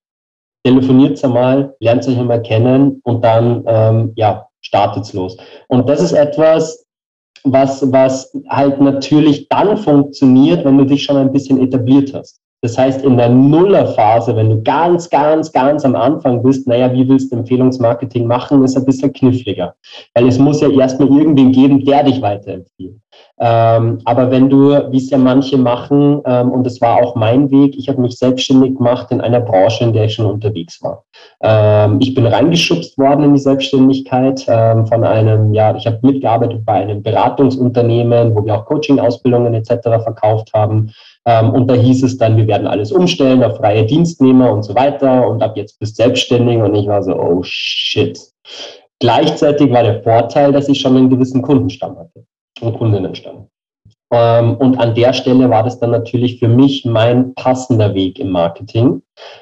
[0.66, 5.38] telefoniert einmal, lernt euch einmal kennen und dann, ähm, ja, startet's los.
[5.70, 6.86] Und das ist etwas,
[7.46, 12.42] was, was halt natürlich dann funktioniert, wenn du dich schon ein bisschen etabliert hast.
[12.62, 17.08] Das heißt, in der Nullerphase, wenn du ganz, ganz, ganz am Anfang bist, naja, wie
[17.08, 19.76] willst du Empfehlungsmarketing machen, ist ein bisschen kniffliger.
[20.14, 22.96] Weil es muss ja erstmal irgendwen geben, der dich weiterempfiehlt.
[23.42, 27.50] Ähm, aber wenn du, wie es ja manche machen, ähm, und das war auch mein
[27.50, 31.06] Weg, ich habe mich selbstständig gemacht in einer Branche, in der ich schon unterwegs war.
[31.42, 36.66] Ähm, ich bin reingeschubst worden in die Selbstständigkeit ähm, von einem, ja, ich habe mitgearbeitet
[36.66, 39.88] bei einem Beratungsunternehmen, wo wir auch Coaching-Ausbildungen etc.
[40.04, 40.92] verkauft haben.
[41.26, 44.76] Ähm, und da hieß es dann, wir werden alles umstellen auf freie Dienstnehmer und so
[44.76, 48.20] weiter und ab jetzt bist selbstständig und ich war so, oh shit.
[49.00, 52.26] Gleichzeitig war der Vorteil, dass ich schon einen gewissen Kundenstamm hatte
[52.62, 53.48] und Kundinnenstamm.
[54.12, 58.32] Ähm, und an der Stelle war das dann natürlich für mich mein passender Weg im
[58.32, 59.02] Marketing,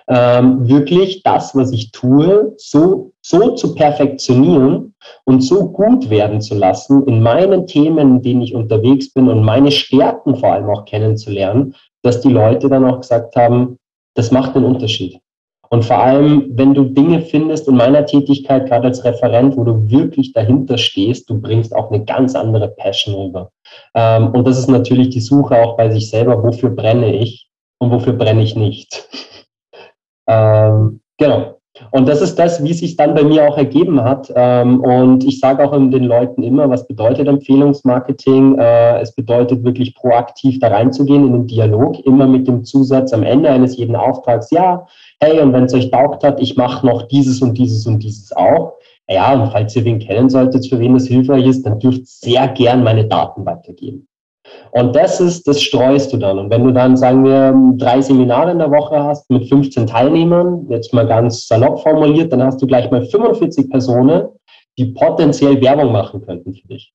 [0.09, 4.87] ähm, wirklich das, was ich tue, so, so zu perfektionieren
[5.25, 9.43] und so gut werden zu lassen in meinen Themen, in denen ich unterwegs bin und
[9.43, 13.77] meine Stärken vor allem auch kennenzulernen, dass die Leute dann auch gesagt haben,
[14.15, 15.19] das macht den Unterschied.
[15.69, 19.89] Und vor allem, wenn du Dinge findest in meiner Tätigkeit, gerade als Referent, wo du
[19.89, 23.51] wirklich dahinter stehst, du bringst auch eine ganz andere Passion rüber.
[23.93, 27.91] Ähm, und das ist natürlich die Suche auch bei sich selber, wofür brenne ich und
[27.91, 29.10] wofür brenne ich nicht.
[30.27, 31.57] ähm, genau.
[31.91, 34.31] Und das ist das, wie es sich dann bei mir auch ergeben hat.
[34.35, 38.57] Ähm, und ich sage auch den Leuten immer, was bedeutet Empfehlungsmarketing?
[38.57, 43.23] Äh, es bedeutet wirklich proaktiv da reinzugehen in den Dialog, immer mit dem Zusatz am
[43.23, 44.85] Ende eines jeden Auftrags, ja,
[45.19, 48.35] hey, und wenn es euch taugt hat, ich mache noch dieses und dieses und dieses
[48.35, 48.73] auch.
[49.09, 52.47] Ja, und falls ihr wen kennen solltet, für wen das hilfreich ist, dann dürft sehr
[52.49, 54.07] gern meine Daten weitergeben.
[54.71, 56.39] Und das ist, das streust du dann.
[56.39, 60.67] Und wenn du dann, sagen wir, drei Seminare in der Woche hast mit 15 Teilnehmern,
[60.69, 64.27] jetzt mal ganz salopp formuliert, dann hast du gleich mal 45 Personen,
[64.77, 66.93] die potenziell Werbung machen könnten für dich.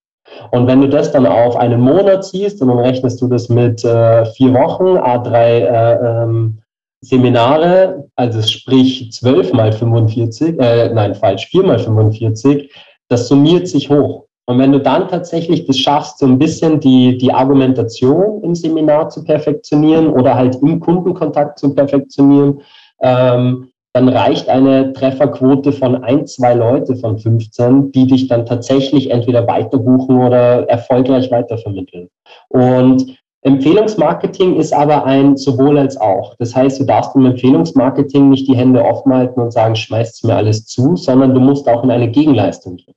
[0.51, 3.85] Und wenn du das dann auf einen Monat siehst und dann rechnest du das mit
[3.85, 6.59] äh, vier Wochen, A3 äh, ähm,
[7.01, 12.73] Seminare, also sprich 12 mal 45, äh, nein, falsch, 4 mal 45,
[13.09, 14.27] das summiert sich hoch.
[14.47, 19.09] Und wenn du dann tatsächlich das schaffst, so ein bisschen die, die Argumentation im Seminar
[19.09, 22.61] zu perfektionieren oder halt im Kundenkontakt zu perfektionieren,
[23.01, 29.11] ähm, dann reicht eine Trefferquote von ein, zwei Leute von 15, die dich dann tatsächlich
[29.11, 32.09] entweder weiterbuchen oder erfolgreich weitervermitteln.
[32.49, 36.35] Und Empfehlungsmarketing ist aber ein sowohl als auch.
[36.37, 40.37] Das heißt, du darfst im Empfehlungsmarketing nicht die Hände offen halten und sagen, schmeißt mir
[40.37, 42.95] alles zu, sondern du musst auch in eine Gegenleistung gehen.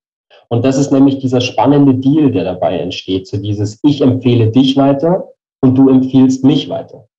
[0.55, 3.27] Und das ist nämlich dieser spannende Deal, der dabei entsteht.
[3.27, 7.09] So dieses, ich empfehle dich weiter und du empfiehlst mich weiter.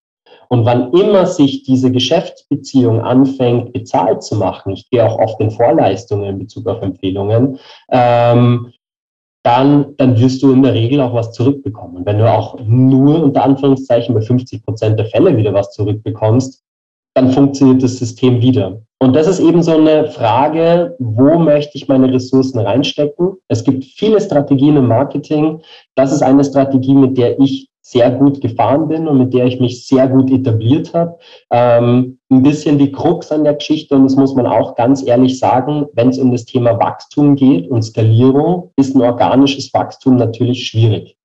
[0.48, 5.50] Und wann immer sich diese Geschäftsbeziehung anfängt, bezahlt zu machen, ich gehe auch oft in
[5.50, 7.58] Vorleistungen in Bezug auf Empfehlungen,
[7.90, 8.72] ähm,
[9.42, 11.98] dann, dann wirst du in der Regel auch was zurückbekommen.
[11.98, 16.64] Und wenn du auch nur unter Anführungszeichen bei 50 Prozent der Fälle wieder was zurückbekommst,
[17.16, 18.82] dann funktioniert das System wieder.
[18.98, 23.36] Und das ist eben so eine Frage, wo möchte ich meine Ressourcen reinstecken?
[23.48, 25.60] Es gibt viele Strategien im Marketing.
[25.94, 29.60] Das ist eine Strategie, mit der ich sehr gut gefahren bin und mit der ich
[29.60, 31.16] mich sehr gut etabliert habe.
[31.50, 35.38] Ähm, ein bisschen die Krux an der Geschichte, und das muss man auch ganz ehrlich
[35.38, 40.66] sagen, wenn es um das Thema Wachstum geht und Skalierung, ist ein organisches Wachstum natürlich
[40.66, 41.16] schwierig,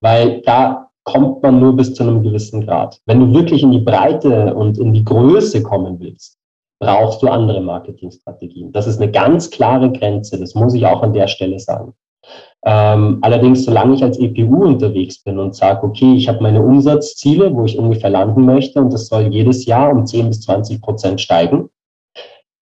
[0.00, 3.00] weil da kommt man nur bis zu einem gewissen Grad.
[3.06, 6.36] Wenn du wirklich in die Breite und in die Größe kommen willst,
[6.80, 8.72] brauchst du andere Marketingstrategien.
[8.72, 11.94] Das ist eine ganz klare Grenze, das muss ich auch an der Stelle sagen.
[12.64, 17.54] Ähm, allerdings, solange ich als EPU unterwegs bin und sage, okay, ich habe meine Umsatzziele,
[17.54, 21.20] wo ich ungefähr landen möchte und das soll jedes Jahr um 10 bis 20 Prozent
[21.20, 21.70] steigen,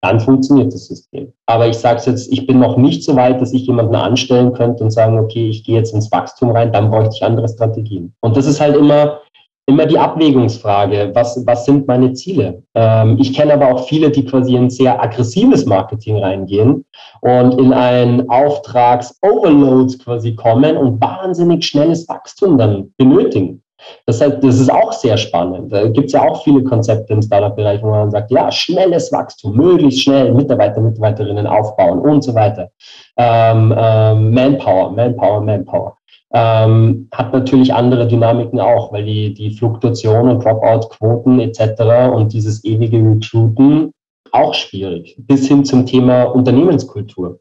[0.04, 1.32] dann funktioniert das System.
[1.46, 4.52] Aber ich sage es jetzt, ich bin noch nicht so weit, dass ich jemanden anstellen
[4.52, 8.12] könnte und sagen, okay, ich gehe jetzt ins Wachstum rein, dann bräuchte ich andere Strategien.
[8.20, 9.20] Und das ist halt immer,
[9.64, 12.62] immer die Abwägungsfrage, was, was sind meine Ziele?
[12.74, 16.84] Ähm, ich kenne aber auch viele, die quasi in sehr aggressives Marketing reingehen
[17.22, 23.63] und in ein Auftrags-Overload quasi kommen und wahnsinnig schnelles Wachstum dann benötigen.
[24.06, 25.72] Das, heißt, das ist auch sehr spannend.
[25.72, 29.56] Da gibt es ja auch viele Konzepte im Startup-Bereich, wo man sagt, ja, schnelles Wachstum,
[29.56, 32.70] möglichst schnell Mitarbeiter, Mitarbeiterinnen aufbauen und so weiter.
[33.16, 35.96] Ähm, ähm, Manpower, Manpower, Manpower.
[36.32, 41.82] Ähm, hat natürlich andere Dynamiken auch, weil die, die Fluktuation und Dropout-Quoten etc.
[42.12, 43.92] und dieses ewige Recruiten
[44.32, 47.38] auch schwierig, bis hin zum Thema Unternehmenskultur.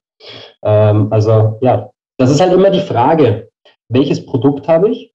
[0.64, 3.50] Ähm, also ja, das ist halt immer die Frage,
[3.90, 5.13] welches Produkt habe ich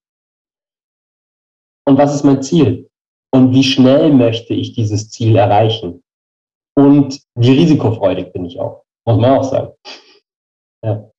[1.88, 2.90] und was ist mein Ziel
[3.32, 6.02] und wie schnell möchte ich dieses Ziel erreichen
[6.76, 9.72] und wie risikofreudig bin ich auch, muss man auch sagen.
[10.84, 11.10] Ja.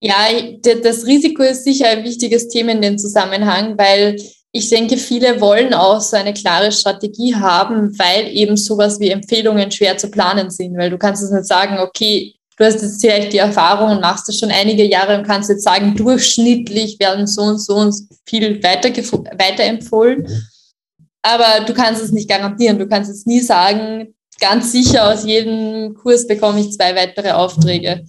[0.00, 0.14] Ja,
[0.62, 4.16] das Risiko ist sicher ein wichtiges Thema in dem Zusammenhang, weil
[4.52, 9.70] ich denke, viele wollen auch so eine klare Strategie haben, weil eben sowas wie Empfehlungen
[9.70, 13.32] schwer zu planen sind, weil du kannst es nicht sagen, okay, du hast jetzt vielleicht
[13.32, 17.42] die Erfahrung und machst das schon einige Jahre und kannst jetzt sagen, durchschnittlich werden so
[17.42, 17.94] und so und
[18.26, 20.22] viel weiter weiterempfohlen.
[20.22, 20.42] Mhm.
[21.22, 22.78] Aber du kannst es nicht garantieren.
[22.78, 28.04] Du kannst jetzt nie sagen, ganz sicher aus jedem Kurs bekomme ich zwei weitere Aufträge.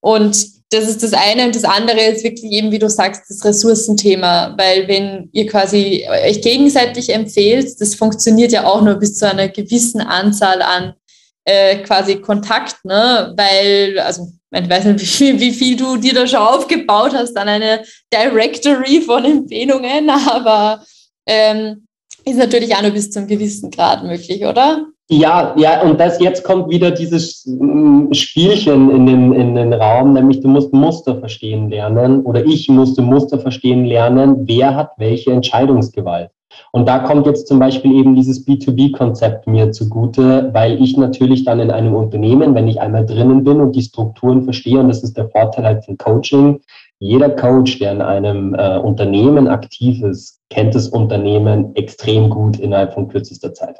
[0.00, 1.46] Und das ist das eine.
[1.46, 4.54] Und das andere ist wirklich eben, wie du sagst, das Ressourcenthema.
[4.56, 9.48] Weil wenn ihr quasi euch gegenseitig empfehlt, das funktioniert ja auch nur bis zu einer
[9.48, 10.94] gewissen Anzahl an
[11.44, 13.32] äh, quasi Kontakt, ne?
[13.36, 17.36] Weil, also ich weiß nicht, wie viel, wie viel du dir da schon aufgebaut hast
[17.36, 17.82] an eine
[18.12, 20.82] Directory von Empfehlungen, aber
[21.26, 21.86] ähm,
[22.24, 24.86] ist natürlich auch nur bis zu einem gewissen Grad möglich, oder?
[25.08, 30.14] Ja, ja, und das jetzt kommt wieder dieses mm, Spielchen in den, in den Raum,
[30.14, 35.32] nämlich du musst Muster verstehen lernen oder ich musste Muster verstehen lernen, wer hat welche
[35.32, 36.30] Entscheidungsgewalt.
[36.74, 41.60] Und da kommt jetzt zum Beispiel eben dieses B2B-Konzept mir zugute, weil ich natürlich dann
[41.60, 45.18] in einem Unternehmen, wenn ich einmal drinnen bin und die Strukturen verstehe, und das ist
[45.18, 46.60] der Vorteil halt von Coaching,
[46.98, 52.94] jeder Coach, der in einem äh, Unternehmen aktiv ist, kennt das Unternehmen extrem gut innerhalb
[52.94, 53.78] von kürzester Zeit.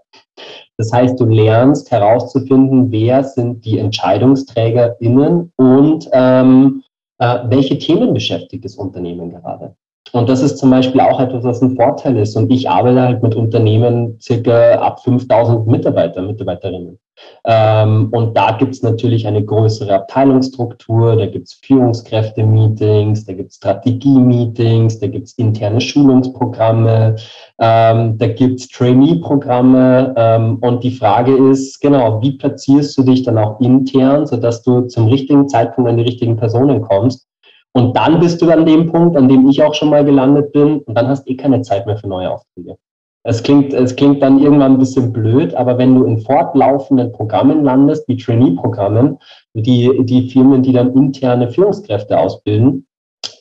[0.76, 6.82] Das heißt, du lernst herauszufinden, wer sind die EntscheidungsträgerInnen und ähm,
[7.18, 9.76] äh, welche Themen beschäftigt das Unternehmen gerade.
[10.12, 12.36] Und das ist zum Beispiel auch etwas, was ein Vorteil ist.
[12.36, 16.98] Und ich arbeite halt mit Unternehmen circa ab 5000 Mitarbeiter, Mitarbeiterinnen.
[17.44, 23.50] Ähm, und da gibt es natürlich eine größere Abteilungsstruktur, da gibt es Führungskräfte-Meetings, da gibt
[23.50, 27.16] es Strategie-Meetings, da gibt es interne Schulungsprogramme,
[27.60, 30.14] ähm, da gibt es Trainee-Programme.
[30.16, 34.82] Ähm, und die Frage ist, genau, wie platzierst du dich dann auch intern, sodass du
[34.82, 37.26] zum richtigen Zeitpunkt an die richtigen Personen kommst
[37.74, 40.80] und dann bist du an dem Punkt, an dem ich auch schon mal gelandet bin,
[40.80, 42.76] und dann hast du eh keine Zeit mehr für neue Aufträge.
[43.24, 47.62] Es klingt, es klingt dann irgendwann ein bisschen blöd, aber wenn du in fortlaufenden Programmen
[47.62, 49.18] landest, wie Trainee-Programmen,
[49.54, 52.86] die, die Firmen, die dann interne Führungskräfte ausbilden,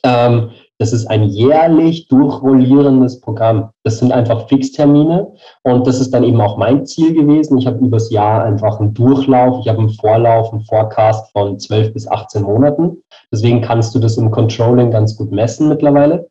[0.04, 0.50] ähm,
[0.82, 3.70] das ist ein jährlich durchrollierendes Programm.
[3.84, 5.28] Das sind einfach Fixtermine
[5.62, 7.56] und das ist dann eben auch mein Ziel gewesen.
[7.56, 11.92] Ich habe übers Jahr einfach einen Durchlauf, ich habe einen Vorlauf, einen Forecast von 12
[11.92, 13.00] bis 18 Monaten.
[13.30, 16.28] Deswegen kannst du das im Controlling ganz gut messen mittlerweile.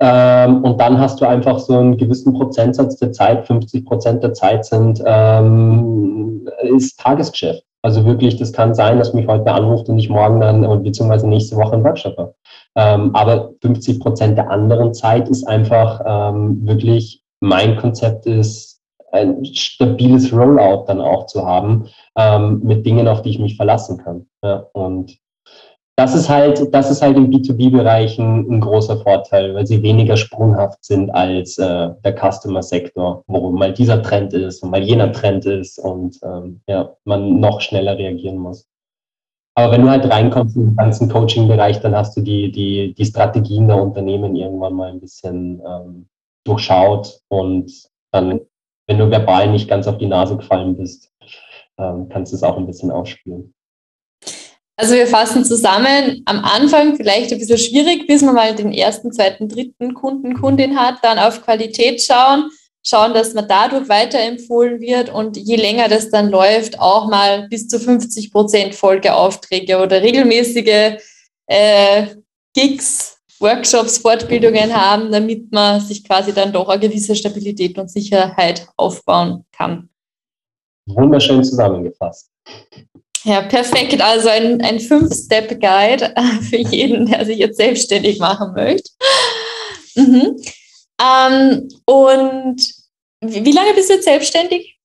[0.00, 4.32] Ähm, und dann hast du einfach so einen gewissen Prozentsatz der Zeit, 50 Prozent der
[4.32, 7.64] Zeit sind, ähm, ist Tagesgeschäft.
[7.82, 11.56] Also wirklich, das kann sein, dass mich heute anruft und ich morgen dann, beziehungsweise nächste
[11.56, 12.34] Woche einen Workshop habe.
[12.76, 18.80] Ähm, aber 50 Prozent der anderen Zeit ist einfach ähm, wirklich, mein Konzept ist,
[19.12, 23.98] ein stabiles Rollout dann auch zu haben, ähm, mit Dingen, auf die ich mich verlassen
[23.98, 24.26] kann.
[24.42, 25.18] Ja, und
[25.96, 30.16] das ist halt, das ist halt im B2B-Bereich ein, ein, großer Vorteil, weil sie weniger
[30.16, 35.44] sprunghaft sind als äh, der Customer-Sektor, wo mal dieser Trend ist und mal jener Trend
[35.44, 38.69] ist und ähm, ja, man noch schneller reagieren muss.
[39.54, 43.04] Aber wenn du halt reinkommst in den ganzen Coaching-Bereich, dann hast du die, die, die
[43.04, 46.08] Strategien der Unternehmen irgendwann mal ein bisschen ähm,
[46.44, 47.70] durchschaut und
[48.12, 48.40] dann,
[48.86, 51.12] wenn du verbal nicht ganz auf die Nase gefallen bist,
[51.78, 53.52] ähm, kannst du es auch ein bisschen ausspielen.
[54.76, 59.12] Also wir fassen zusammen, am Anfang vielleicht ein bisschen schwierig, bis man mal den ersten,
[59.12, 62.50] zweiten, dritten Kunden, Kundin hat, dann auf Qualität schauen,
[62.82, 67.68] schauen, dass man dadurch weiterempfohlen wird und je länger das dann läuft, auch mal bis
[67.68, 70.98] zu 50 Prozent Folgeaufträge oder regelmäßige
[71.46, 72.06] äh,
[72.54, 78.66] Gigs, Workshops, Fortbildungen haben, damit man sich quasi dann doch eine gewisse Stabilität und Sicherheit
[78.76, 79.88] aufbauen kann.
[80.86, 82.30] Wunderschön zusammengefasst.
[83.24, 84.00] Ja, perfekt.
[84.00, 86.14] Also ein, ein Fünf-Step-Guide
[86.48, 88.90] für jeden, der sich jetzt selbstständig machen möchte.
[89.94, 90.36] Mhm.
[91.00, 92.56] Ähm, und
[93.22, 94.78] wie lange bist du jetzt selbstständig?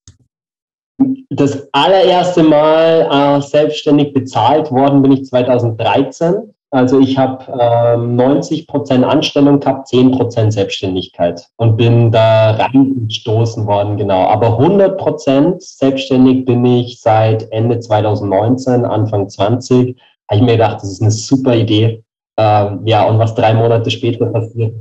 [1.30, 6.54] Das allererste Mal äh, selbstständig bezahlt worden bin ich 2013.
[6.70, 13.66] Also ich habe ähm, 90 Prozent Anstellung gehabt, 10 Prozent Selbstständigkeit und bin da reingestoßen
[13.66, 14.26] worden, genau.
[14.26, 19.96] Aber 100 Prozent selbstständig bin ich seit Ende 2019, Anfang 20.
[20.28, 22.02] Habe ich mir gedacht, das ist eine super Idee.
[22.36, 24.74] Ähm, ja, und was drei Monate später passiert,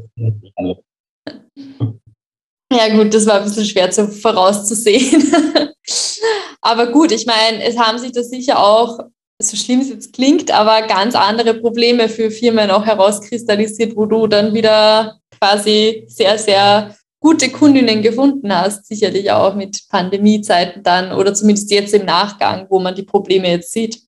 [2.71, 5.31] Ja gut, das war ein bisschen schwer zu, vorauszusehen.
[6.61, 8.99] aber gut, ich meine, es haben sich da sicher auch
[9.41, 14.27] so schlimm es jetzt klingt, aber ganz andere Probleme für Firmen auch herauskristallisiert, wo du
[14.27, 21.33] dann wieder quasi sehr, sehr gute Kundinnen gefunden hast, sicherlich auch mit Pandemiezeiten dann oder
[21.33, 24.01] zumindest jetzt im Nachgang, wo man die Probleme jetzt sieht.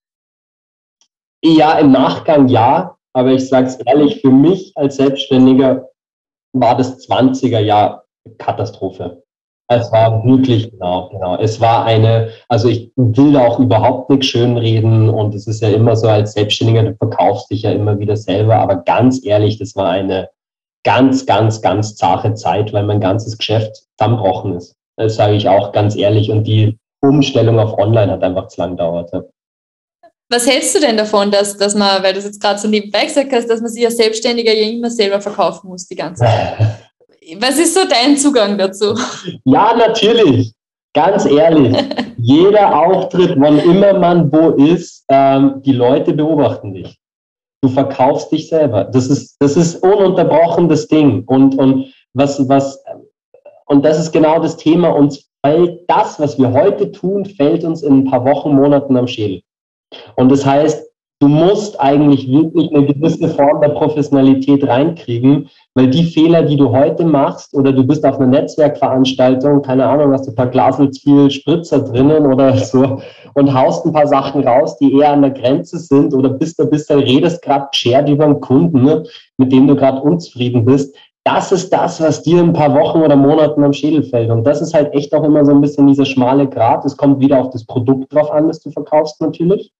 [1.43, 5.89] Ja, im Nachgang ja, aber ich sage es ehrlich, für mich als Selbstständiger
[6.53, 8.06] war das 20er Jahr
[8.37, 9.23] Katastrophe.
[9.69, 11.37] Es war wirklich, genau, genau.
[11.37, 15.69] Es war eine, also ich will da auch überhaupt nichts schönreden und es ist ja
[15.69, 19.75] immer so als Selbstständiger, du verkaufst dich ja immer wieder selber, aber ganz ehrlich, das
[19.75, 20.29] war eine
[20.85, 24.73] ganz, ganz, ganz zahre Zeit, weil mein ganzes Geschäft zusammenbrochen ist.
[24.95, 28.71] Das sage ich auch ganz ehrlich und die Umstellung auf Online hat einfach zu lang
[28.71, 29.11] gedauert.
[30.29, 33.05] Was hältst du denn davon, dass, dass man, weil du es jetzt gerade so nebenbei
[33.05, 36.57] gesagt hast, dass man sich als Selbstständiger ja immer selber verkaufen muss die ganze Zeit?
[37.35, 38.95] Was ist so dein Zugang dazu?
[39.43, 40.53] Ja, natürlich.
[40.93, 41.75] Ganz ehrlich.
[42.17, 46.97] Jeder Auftritt, wann immer man wo ist, ähm, die Leute beobachten dich.
[47.61, 48.85] Du verkaufst dich selber.
[48.85, 51.23] Das ist, das ist ununterbrochen das Ding.
[51.25, 52.81] Und, und was, was,
[53.65, 54.89] und das ist genau das Thema.
[54.89, 59.07] Uns fällt das, was wir heute tun, fällt uns in ein paar Wochen, Monaten am
[59.07, 59.41] Schädel.
[60.15, 60.87] Und das heißt,
[61.19, 66.71] du musst eigentlich wirklich eine gewisse Form der Professionalität reinkriegen, weil die Fehler, die du
[66.71, 70.91] heute machst, oder du bist auf einer Netzwerkveranstaltung, keine Ahnung, hast du ein paar Glasel
[70.91, 72.99] viel Spritzer drinnen oder so
[73.35, 76.63] und haust ein paar Sachen raus, die eher an der Grenze sind oder bist da
[76.65, 79.03] bist da redest gerade geschert über einen Kunden, ne,
[79.37, 83.15] mit dem du gerade unzufrieden bist, das ist das, was dir ein paar Wochen oder
[83.15, 84.31] Monaten am Schädel fällt.
[84.31, 86.85] Und das ist halt echt auch immer so ein bisschen dieser schmale Grat.
[86.85, 89.73] Es kommt wieder auf das Produkt drauf an, das du verkaufst natürlich.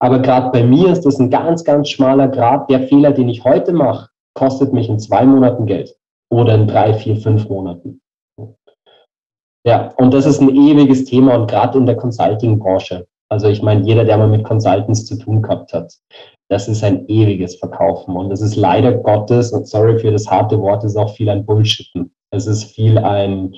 [0.00, 2.70] Aber gerade bei mir ist das ein ganz, ganz schmaler Grat.
[2.70, 5.96] Der Fehler, den ich heute mache, kostet mich in zwei Monaten Geld
[6.30, 8.00] oder in drei, vier, fünf Monaten.
[9.66, 13.06] Ja, und das ist ein ewiges Thema und gerade in der Consulting-Branche.
[13.30, 15.92] Also ich meine, jeder, der mal mit Consultants zu tun gehabt hat,
[16.50, 18.16] das ist ein ewiges Verkaufen.
[18.16, 21.46] Und das ist leider Gottes, und sorry für das harte Wort, ist auch viel ein
[21.46, 22.14] Bullshitten.
[22.30, 23.54] Es ist viel ein,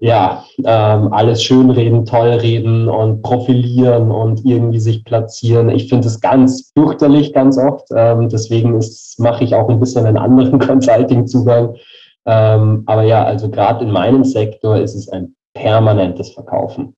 [0.00, 5.68] ja, ähm, alles schönreden, tollreden und profilieren und irgendwie sich platzieren.
[5.68, 7.86] Ich finde es ganz fürchterlich, ganz oft.
[7.94, 8.80] Ähm, deswegen
[9.18, 11.76] mache ich auch ein bisschen einen anderen Consulting-Zugang.
[12.26, 16.94] Ähm, aber ja, also gerade in meinem Sektor ist es ein permanentes Verkaufen.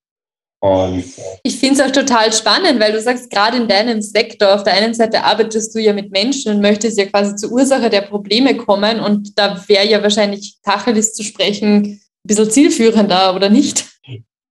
[0.63, 4.55] Und, äh, ich finde es auch total spannend, weil du sagst, gerade in deinem Sektor,
[4.55, 7.89] auf der einen Seite arbeitest du ja mit Menschen und möchtest ja quasi zur Ursache
[7.89, 13.49] der Probleme kommen und da wäre ja wahrscheinlich Tacheles zu sprechen ein bisschen zielführender, oder
[13.49, 13.87] nicht?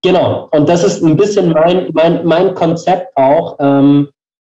[0.01, 4.09] Genau, und das ist ein bisschen mein, mein, mein Konzept auch, ähm,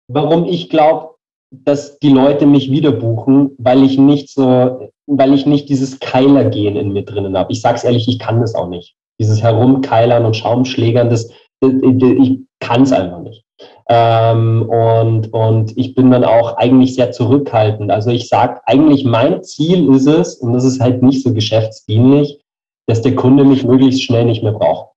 [0.08, 1.14] warum ich glaube,
[1.50, 6.76] dass die Leute mich wieder buchen, weil ich nicht so, weil ich nicht dieses Keilergehen
[6.76, 7.52] in mir drinnen habe.
[7.52, 8.96] Ich sage es ehrlich, ich kann das auch nicht.
[9.20, 11.28] Dieses Herumkeilern und Schaumschlägern, das,
[11.68, 13.44] ich kann es einfach nicht.
[13.88, 17.90] Ähm, und, und ich bin dann auch eigentlich sehr zurückhaltend.
[17.90, 22.40] Also ich sage eigentlich, mein Ziel ist es, und das ist halt nicht so geschäftsdienlich,
[22.86, 24.92] dass der Kunde mich möglichst schnell nicht mehr braucht.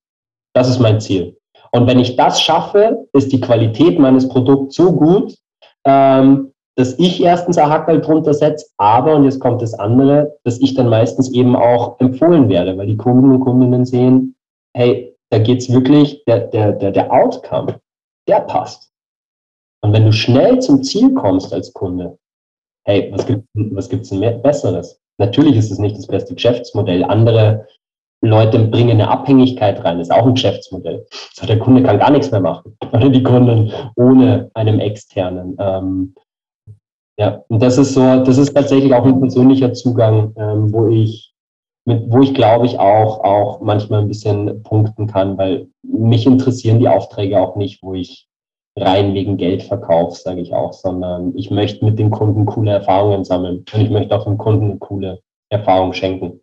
[0.54, 1.38] Das ist mein Ziel.
[1.72, 5.36] Und wenn ich das schaffe, ist die Qualität meines Produkts so gut,
[5.86, 10.60] ähm, dass ich erstens ein Hackerl drunter setze, aber, und jetzt kommt das andere, dass
[10.60, 14.36] ich dann meistens eben auch empfohlen werde, weil die Kunden und Kundinnen sehen,
[14.76, 17.80] hey, da geht's wirklich, der, der, der, der Outcome,
[18.28, 18.92] der passt.
[19.84, 22.18] Und wenn du schnell zum Ziel kommst als Kunde,
[22.86, 25.00] hey, was gibt was gibt's denn mehr, Besseres?
[25.20, 27.04] Natürlich ist es nicht das beste Geschäftsmodell.
[27.04, 27.68] Andere
[28.22, 31.06] Leute bringen eine Abhängigkeit rein, das ist auch ein Geschäftsmodell.
[31.34, 35.56] So, der Kunde kann gar nichts mehr machen, oder die Kunden ohne einem externen.
[35.60, 36.16] Ähm,
[37.20, 41.34] ja, und das ist so, das ist tatsächlich auch ein persönlicher Zugang, ähm, wo ich
[41.88, 46.80] mit, wo ich glaube ich auch, auch manchmal ein bisschen punkten kann, weil mich interessieren
[46.80, 48.28] die Aufträge auch nicht, wo ich
[48.76, 53.24] rein wegen Geld verkaufe, sage ich auch, sondern ich möchte mit den Kunden coole Erfahrungen
[53.24, 56.42] sammeln und ich möchte auch dem Kunden coole Erfahrung schenken.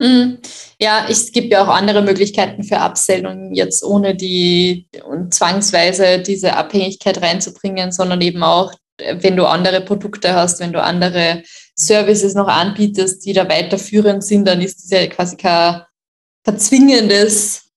[0.00, 0.38] Mhm.
[0.80, 6.56] Ja, es gibt ja auch andere Möglichkeiten für Upsell jetzt ohne die und zwangsweise diese
[6.56, 11.42] Abhängigkeit reinzubringen, sondern eben auch, wenn du andere Produkte hast, wenn du andere
[11.78, 15.82] Services noch anbietest, die da weiterführend sind, dann ist das ja quasi kein,
[16.44, 17.68] kein zwingendes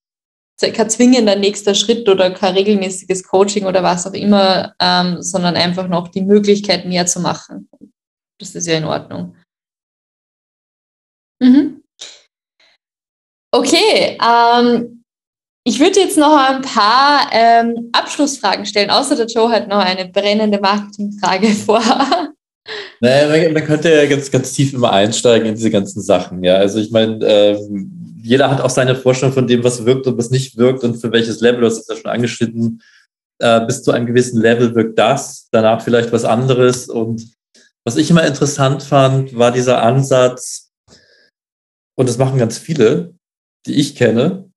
[0.70, 5.88] kein zwingender nächster Schritt oder kein regelmäßiges Coaching oder was auch immer, ähm, sondern einfach
[5.88, 7.68] noch die Möglichkeit, mehr zu machen.
[8.40, 9.36] Das ist ja in Ordnung.
[11.42, 11.84] Mhm.
[13.54, 15.04] Okay, ähm,
[15.64, 20.08] ich würde jetzt noch ein paar ähm, Abschlussfragen stellen, außer der Joe hat noch eine
[20.08, 21.82] brennende Marketingfrage vor.
[23.00, 26.44] Naja, man, man, könnte ja ganz, ganz tief immer einsteigen in diese ganzen Sachen.
[26.44, 27.60] Ja, also ich meine, äh,
[28.22, 31.12] jeder hat auch seine Vorstellung von dem, was wirkt und was nicht wirkt und für
[31.12, 32.82] welches Level, du hast es ja schon angeschnitten,
[33.40, 36.88] äh, bis zu einem gewissen Level wirkt das, danach vielleicht was anderes.
[36.88, 37.34] Und
[37.84, 40.72] was ich immer interessant fand, war dieser Ansatz,
[41.98, 43.16] und das machen ganz viele,
[43.66, 44.50] die ich kenne,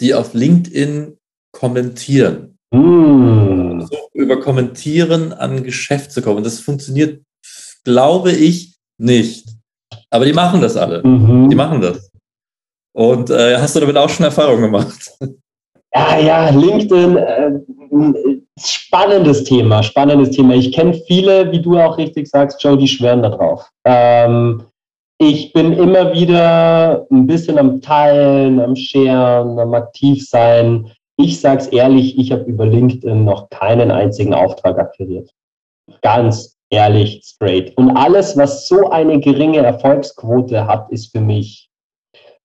[0.00, 1.16] die auf LinkedIn
[1.52, 2.58] kommentieren.
[2.72, 3.80] Mm.
[3.80, 6.44] Also über Kommentieren an Geschäft zu kommen.
[6.44, 7.22] Das funktioniert,
[7.86, 9.48] glaube ich, nicht.
[10.10, 11.06] Aber die machen das alle.
[11.06, 11.48] Mhm.
[11.48, 12.10] Die machen das.
[12.92, 15.12] Und äh, hast du damit auch schon Erfahrungen gemacht?
[15.94, 17.52] Ja, ja, LinkedIn, äh,
[18.58, 20.54] spannendes Thema, spannendes Thema.
[20.54, 23.70] Ich kenne viele, wie du auch richtig sagst, Joe, die schwören da drauf.
[23.84, 24.64] Ähm,
[25.18, 30.90] ich bin immer wieder ein bisschen am Teilen, am Scheren, am Aktivsein.
[31.18, 35.30] Ich sage es ehrlich, ich habe über LinkedIn noch keinen einzigen Auftrag akquiriert.
[36.02, 37.76] Ganz ehrlich, straight.
[37.76, 41.66] Und alles, was so eine geringe Erfolgsquote hat, ist für mich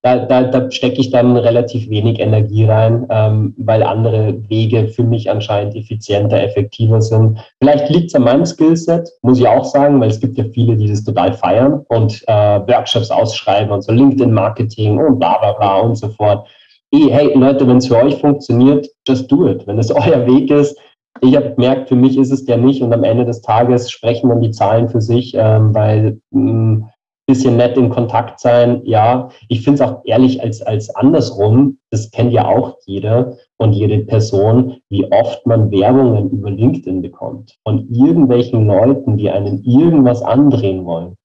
[0.04, 5.04] da, da, da stecke ich dann relativ wenig Energie rein, ähm, weil andere Wege für
[5.04, 7.40] mich anscheinend effizienter, effektiver sind.
[7.60, 10.76] Vielleicht liegt es an meinem Skillset, muss ich auch sagen, weil es gibt ja viele,
[10.76, 15.80] die das total feiern und äh, Workshops ausschreiben und so LinkedIn-Marketing und bla bla bla
[15.82, 16.48] und so fort.
[16.94, 19.66] Hey, Leute, wenn es für euch funktioniert, just do it.
[19.68, 20.78] Wenn es euer Weg ist,
[21.22, 24.30] ich habe gemerkt, für mich ist es der nicht und am Ende des Tages sprechen
[24.30, 26.90] dann die Zahlen für sich, ähm, weil mh, mm,
[27.32, 29.30] bisschen nett in Kontakt sein, ja.
[29.48, 34.00] Ich finde es auch ehrlich als, als andersrum, das kennt ja auch jeder und jede
[34.00, 40.86] Person, wie oft man Werbungen über LinkedIn bekommt von irgendwelchen Leuten, die einen irgendwas andrehen
[40.86, 41.16] wollen.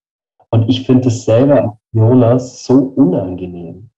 [0.51, 3.91] Und ich finde es selber, Jonas, so unangenehm.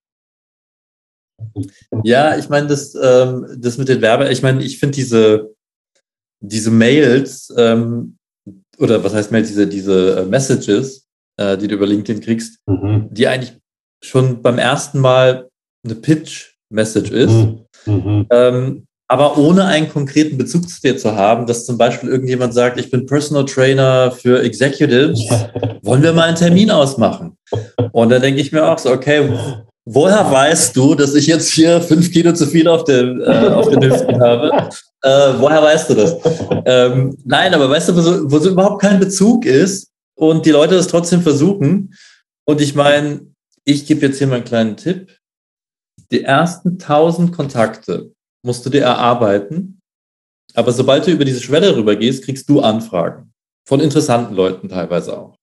[2.05, 5.55] Ja, ich meine, das, ähm, das mit den Werbe, ich meine, ich finde diese,
[6.41, 8.17] diese Mails, ähm,
[8.79, 13.09] oder was heißt Mails, diese, diese äh, Messages, äh, die du über LinkedIn kriegst, mhm.
[13.11, 13.55] die eigentlich
[14.03, 15.49] schon beim ersten Mal
[15.85, 17.65] eine Pitch-Message ist, mhm.
[17.87, 18.27] mhm.
[18.31, 22.79] ähm, aber ohne einen konkreten Bezug zu dir zu haben, dass zum Beispiel irgendjemand sagt,
[22.79, 25.21] ich bin Personal Trainer für Executives,
[25.83, 27.37] wollen wir mal einen Termin ausmachen?
[27.93, 29.31] Und dann denke ich mir auch so, okay,
[29.93, 33.69] woher weißt du, dass ich jetzt hier fünf Kilo zu viel auf, dem, äh, auf
[33.69, 34.69] den Hüften habe?
[35.03, 36.17] Äh, woher weißt du das?
[36.65, 40.51] Ähm, nein, aber weißt du, wo so, wo so überhaupt kein Bezug ist, und die
[40.51, 41.95] Leute das trotzdem versuchen.
[42.45, 43.33] Und ich meine,
[43.65, 45.17] ich gebe jetzt hier mal einen kleinen Tipp.
[46.11, 48.13] Die ersten 1000 Kontakte
[48.45, 49.81] musst du dir erarbeiten.
[50.55, 53.33] Aber sobald du über diese Schwelle rübergehst, kriegst du Anfragen.
[53.69, 55.38] Von interessanten Leuten teilweise auch.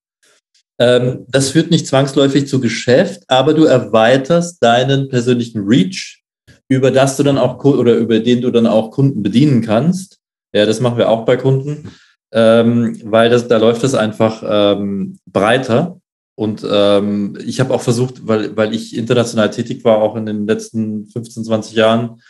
[0.80, 6.22] Ähm, das führt nicht zwangsläufig zu Geschäft, aber du erweiterst deinen persönlichen Reach,
[6.68, 10.20] über das du dann auch oder über den du dann auch Kunden bedienen kannst.
[10.54, 11.92] Ja, das machen wir auch bei Kunden
[12.36, 16.02] ähm, weil das, da läuft es einfach ähm, breiter.
[16.38, 20.46] Und ähm, ich habe auch versucht, weil, weil ich international tätig war, auch in den
[20.46, 22.22] letzten 15, 20 Jahren,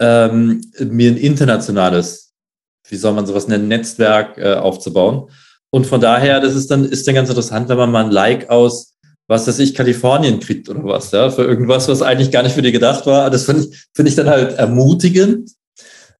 [0.00, 2.32] ähm, mir ein internationales,
[2.88, 5.30] wie soll man sowas nennen, Netzwerk äh, aufzubauen.
[5.72, 8.50] Und von daher, das ist dann, ist dann ganz interessant, wenn man mal ein Like
[8.50, 8.94] aus,
[9.26, 12.62] was weiß ich, Kalifornien kriegt oder was, ja, für irgendwas, was eigentlich gar nicht für
[12.62, 13.30] die gedacht war.
[13.30, 15.50] Das finde ich, finde ich dann halt ermutigend.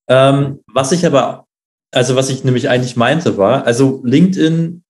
[0.08, 1.46] Ähm, was ich aber
[1.92, 4.82] also was ich nämlich eigentlich meinte war, also LinkedIn,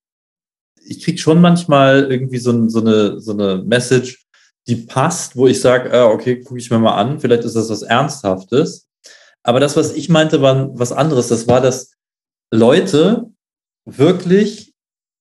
[0.85, 4.25] ich kriege schon manchmal irgendwie so, so, eine, so eine Message,
[4.69, 7.69] die passt, wo ich sage, ah, okay, gucke ich mir mal an, vielleicht ist das
[7.69, 8.89] was Ernsthaftes.
[9.43, 11.29] Aber das, was ich meinte, war was anderes.
[11.29, 11.95] Das war, dass
[12.53, 13.32] Leute
[13.85, 14.73] wirklich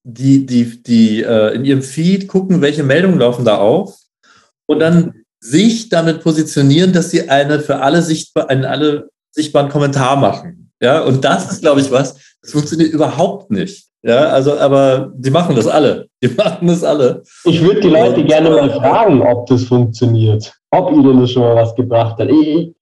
[0.03, 3.97] die, die, die äh, in ihrem Feed gucken, welche Meldungen laufen da auf
[4.67, 10.15] und dann sich damit positionieren, dass sie eine für alle sichtbar, einen alle sichtbaren Kommentar
[10.15, 10.71] machen.
[10.81, 13.85] Ja, und das ist, glaube ich, was, das funktioniert überhaupt nicht.
[14.03, 16.07] Ja, also, aber die machen das alle.
[16.23, 17.23] Die machen das alle.
[17.43, 20.51] Ich würde die Leute gerne mal fragen, ob das funktioniert.
[20.71, 22.29] Ob ihnen das schon mal was gebracht hat.
[22.29, 22.73] Ich,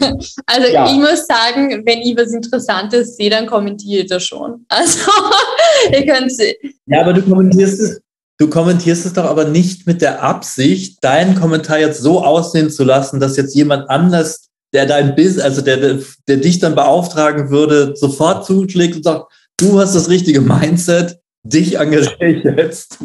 [0.46, 0.86] also ja.
[0.86, 4.64] ich muss sagen, wenn ich was Interessantes sehe, dann kommentiere ich das schon.
[4.70, 5.10] Also
[5.92, 6.32] ihr könnt
[6.86, 8.00] Ja, aber du kommentierst es,
[8.38, 12.84] du kommentierst es doch aber nicht mit der Absicht, deinen Kommentar jetzt so aussehen zu
[12.84, 17.50] lassen, dass jetzt jemand anders der dein Business, also der, der, der dich dann beauftragen
[17.50, 22.98] würde, sofort zuschlägt und sagt, du hast das richtige Mindset, dich engagiere ich jetzt.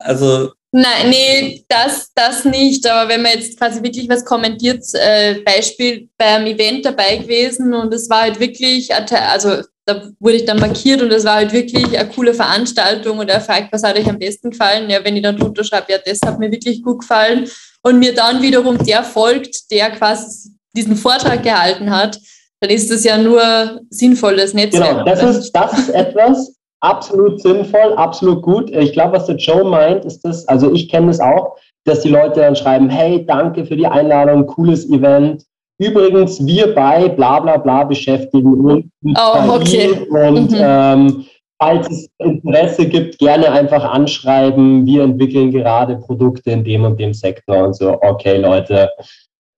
[0.00, 2.86] Also Nein, nee, das, das nicht.
[2.88, 7.92] Aber wenn man jetzt quasi wirklich was kommentiert, äh, Beispiel beim Event dabei gewesen und
[7.92, 11.98] es war halt wirklich, also da wurde ich dann markiert und es war halt wirklich
[11.98, 14.88] eine coole Veranstaltung und er fragt, was hat euch am besten gefallen?
[14.88, 17.50] Ja, wenn ich dann drunter schreibe, ja, das hat mir wirklich gut gefallen
[17.82, 22.16] und mir dann wiederum der folgt, der quasi diesen Vortrag gehalten hat,
[22.60, 24.90] dann ist das ja nur sinnvolles Netzwerk.
[24.90, 28.70] Genau, das ist, das ist etwas, absolut sinnvoll, absolut gut.
[28.70, 32.08] Ich glaube, was der Joe meint, ist das, also ich kenne das auch, dass die
[32.08, 35.44] Leute dann schreiben, hey, danke für die Einladung, cooles Event.
[35.78, 39.92] Übrigens, wir bei bla bla bla beschäftigen uns mit oh, okay.
[40.10, 40.58] und mhm.
[40.58, 41.24] ähm,
[41.58, 44.84] falls es Interesse gibt, gerne einfach anschreiben.
[44.84, 47.98] Wir entwickeln gerade Produkte in dem und dem Sektor und so.
[48.02, 48.90] Okay, Leute,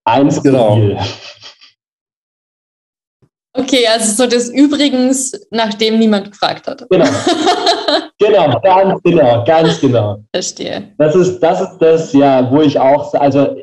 [0.04, 0.74] eins genau.
[0.76, 0.96] Viel.
[3.54, 6.86] Okay, also so das Übrigens, nachdem niemand gefragt hat.
[6.88, 7.04] Genau.
[8.18, 10.18] genau, ganz genau, ganz genau.
[10.32, 10.88] Verstehe.
[10.96, 13.56] Das ist, das ist das, ja, wo ich auch, also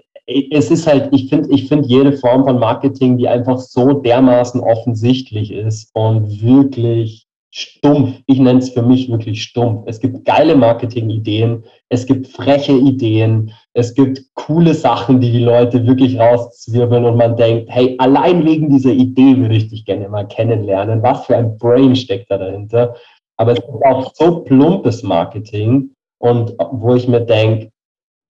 [0.51, 4.61] es ist halt, ich finde, ich finde jede Form von Marketing, die einfach so dermaßen
[4.61, 8.21] offensichtlich ist und wirklich stumpf.
[8.27, 9.83] Ich nenne es für mich wirklich stumpf.
[9.87, 15.85] Es gibt geile Marketing-Ideen, es gibt freche Ideen, es gibt coole Sachen, die die Leute
[15.87, 20.27] wirklich rauszwirbeln und man denkt, hey, allein wegen dieser Idee würde ich dich gerne mal
[20.27, 21.01] kennenlernen.
[21.01, 22.95] Was für ein Brain steckt da dahinter?
[23.37, 27.71] Aber es ist auch so plumpes Marketing und wo ich mir denke,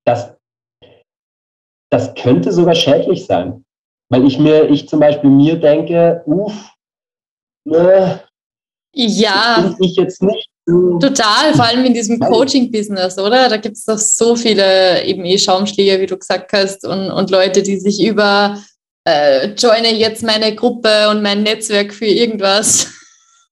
[0.05, 0.35] das,
[1.91, 3.65] das könnte sogar schädlich sein.
[4.11, 6.71] Weil ich mir, ich zum Beispiel mir denke, uff,
[7.65, 8.21] ne,
[8.93, 9.75] ja.
[9.79, 10.49] ich jetzt nicht
[10.99, 13.49] Total, vor allem in diesem Coaching-Business, oder?
[13.49, 17.31] Da gibt es doch so viele eben eh Schaumschläger, wie du gesagt hast, und, und
[17.31, 18.57] Leute, die sich über
[19.07, 22.87] äh, joine jetzt meine Gruppe und mein Netzwerk für irgendwas.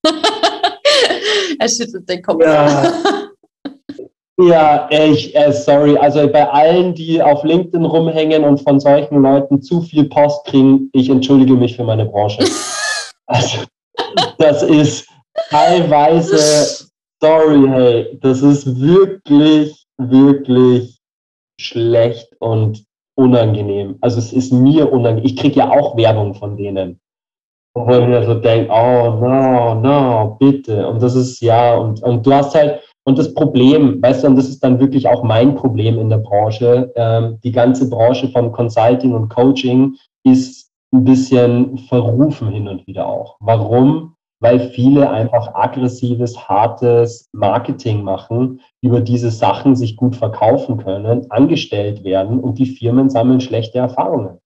[1.59, 2.43] er schüttelt den Kopf.
[2.43, 2.93] Ja,
[4.39, 9.61] ja ich, äh, sorry, also bei allen, die auf LinkedIn rumhängen und von solchen Leuten
[9.61, 12.45] zu viel Post kriegen, ich entschuldige mich für meine Branche.
[13.29, 13.57] Also,
[14.37, 15.05] das ist
[15.49, 16.87] teilweise
[17.21, 20.99] sorry, hey, das ist wirklich, wirklich
[21.59, 22.83] schlecht und
[23.15, 23.97] unangenehm.
[24.01, 25.25] Also es ist mir unangenehm.
[25.25, 26.99] Ich kriege ja auch Werbung von denen.
[27.75, 30.87] Wo ich mir so denke, oh no, no, bitte.
[30.87, 34.35] Und das ist ja, und, und du hast halt, und das Problem, weißt du, und
[34.35, 38.51] das ist dann wirklich auch mein Problem in der Branche, ähm, die ganze Branche von
[38.51, 43.37] Consulting und Coaching ist ein bisschen verrufen hin und wieder auch.
[43.39, 44.16] Warum?
[44.39, 52.03] Weil viele einfach aggressives, hartes Marketing machen, über diese Sachen sich gut verkaufen können, angestellt
[52.03, 54.39] werden und die Firmen sammeln schlechte Erfahrungen.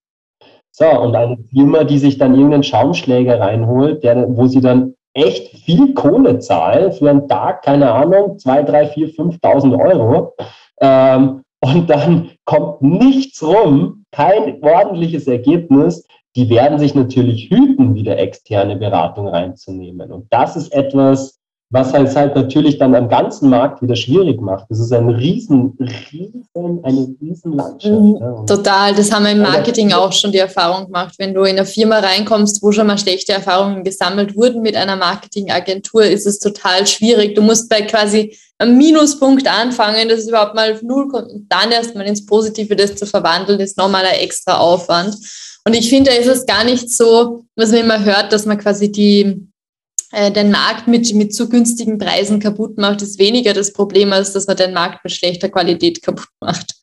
[0.71, 5.57] So, und eine Firma, die sich dann irgendeinen Schaumschläger reinholt, der, wo sie dann echt
[5.65, 10.33] viel Kohle zahlen für einen Tag, keine Ahnung, zwei, drei, vier, 5.000 Euro,
[10.79, 18.17] ähm, und dann kommt nichts rum, kein ordentliches Ergebnis, die werden sich natürlich hüten, wieder
[18.17, 20.11] externe Beratung reinzunehmen.
[20.11, 24.65] Und das ist etwas, was halt, halt natürlich dann am ganzen Markt wieder schwierig macht.
[24.69, 27.93] Das ist ein riesen, riesen, eine riesen Landschaft.
[27.93, 28.43] Mhm, ja.
[28.45, 31.15] Total, das haben wir im Marketing auch schon die Erfahrung gemacht.
[31.17, 34.97] Wenn du in eine Firma reinkommst, wo schon mal schlechte Erfahrungen gesammelt wurden mit einer
[34.97, 37.35] Marketingagentur, ist es total schwierig.
[37.35, 41.47] Du musst bei quasi einem Minuspunkt anfangen, das ist überhaupt mal auf Null kommt und
[41.49, 45.15] dann erst mal ins Positive das zu verwandeln, ist nochmal ein extra Aufwand.
[45.65, 48.57] Und ich finde, da ist es gar nicht so, was man immer hört, dass man
[48.57, 49.47] quasi die,
[50.11, 54.33] äh, den Markt mit, mit zu günstigen Preisen kaputt macht, ist weniger das Problem, als
[54.33, 56.75] dass man den Markt mit schlechter Qualität kaputt macht.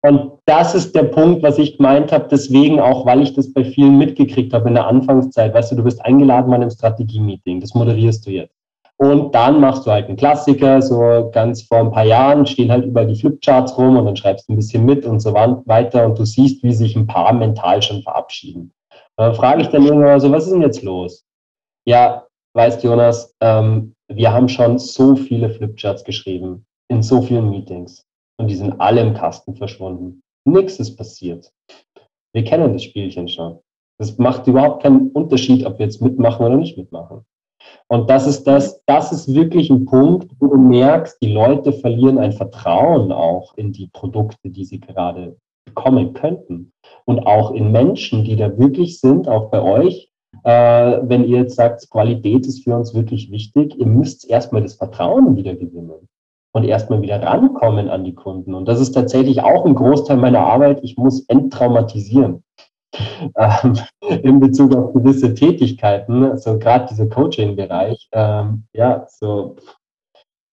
[0.00, 3.64] Und das ist der Punkt, was ich gemeint habe, deswegen auch, weil ich das bei
[3.64, 5.52] vielen mitgekriegt habe in der Anfangszeit.
[5.52, 8.57] Weißt du, du bist eingeladen bei einem Strategie-Meeting, das moderierst du jetzt.
[9.00, 12.84] Und dann machst du halt einen Klassiker, so ganz vor ein paar Jahren stehen halt
[12.84, 16.18] überall die Flipcharts rum und dann schreibst du ein bisschen mit und so weiter und
[16.18, 18.72] du siehst, wie sich ein paar mental schon verabschieden.
[18.90, 21.24] Und dann frage ich dann irgendwann so, was ist denn jetzt los?
[21.86, 28.04] Ja, weißt Jonas, ähm, wir haben schon so viele Flipcharts geschrieben in so vielen Meetings
[28.40, 30.22] und die sind alle im Kasten verschwunden.
[30.44, 31.52] Nichts ist passiert.
[32.32, 33.60] Wir kennen das Spielchen schon.
[34.00, 37.24] Das macht überhaupt keinen Unterschied, ob wir jetzt mitmachen oder nicht mitmachen.
[37.88, 42.18] Und das ist das, das ist wirklich ein Punkt, wo du merkst, die Leute verlieren
[42.18, 46.72] ein Vertrauen auch in die Produkte, die sie gerade bekommen könnten.
[47.04, 50.10] Und auch in Menschen, die da wirklich sind, auch bei euch.
[50.44, 54.74] Äh, wenn ihr jetzt sagt, Qualität ist für uns wirklich wichtig, ihr müsst erstmal das
[54.74, 56.08] Vertrauen wieder gewinnen
[56.52, 58.54] und erstmal wieder rankommen an die Kunden.
[58.54, 60.80] Und das ist tatsächlich auch ein Großteil meiner Arbeit.
[60.82, 62.42] Ich muss enttraumatisieren
[64.22, 69.56] in Bezug auf gewisse Tätigkeiten, so gerade dieser Coaching-Bereich, ähm, ja, so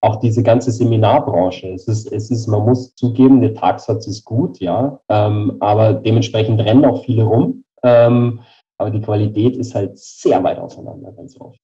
[0.01, 1.69] auch diese ganze Seminarbranche.
[1.69, 6.61] Es ist, es ist, man muss zugeben, der Tagsatz ist gut, ja, ähm, aber dementsprechend
[6.61, 7.63] rennen auch viele rum.
[7.83, 8.41] Ähm,
[8.77, 11.59] aber die Qualität ist halt sehr weit auseinander, ganz oft.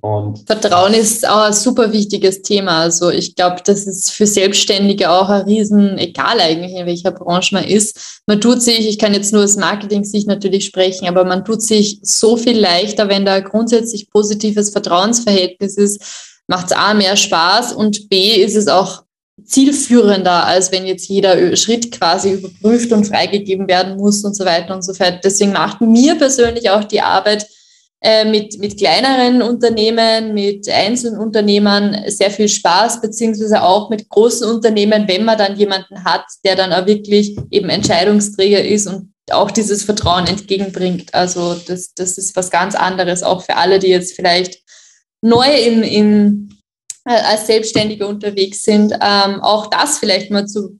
[0.00, 2.82] Und Vertrauen ist auch ein super wichtiges Thema.
[2.82, 7.54] Also ich glaube, das ist für Selbstständige auch ein Riesen, egal eigentlich in welcher Branche
[7.54, 8.20] man ist.
[8.26, 12.00] Man tut sich, ich kann jetzt nur aus Marketing-Sicht natürlich sprechen, aber man tut sich
[12.02, 16.02] so viel leichter, wenn da grundsätzlich positives Vertrauensverhältnis ist,
[16.48, 19.04] macht es A mehr Spaß und B ist es auch
[19.44, 24.74] zielführender, als wenn jetzt jeder Schritt quasi überprüft und freigegeben werden muss und so weiter
[24.74, 25.20] und so fort.
[25.24, 27.46] Deswegen macht mir persönlich auch die Arbeit
[28.26, 35.08] mit, mit kleineren Unternehmen, mit einzelnen Unternehmern sehr viel Spaß, beziehungsweise auch mit großen Unternehmen,
[35.08, 39.82] wenn man dann jemanden hat, der dann auch wirklich eben Entscheidungsträger ist und auch dieses
[39.82, 41.12] Vertrauen entgegenbringt.
[41.12, 44.62] Also das, das ist was ganz anderes, auch für alle, die jetzt vielleicht
[45.20, 46.58] neu in, in,
[47.04, 50.78] äh, als Selbstständige unterwegs sind, ähm, auch das vielleicht mal zu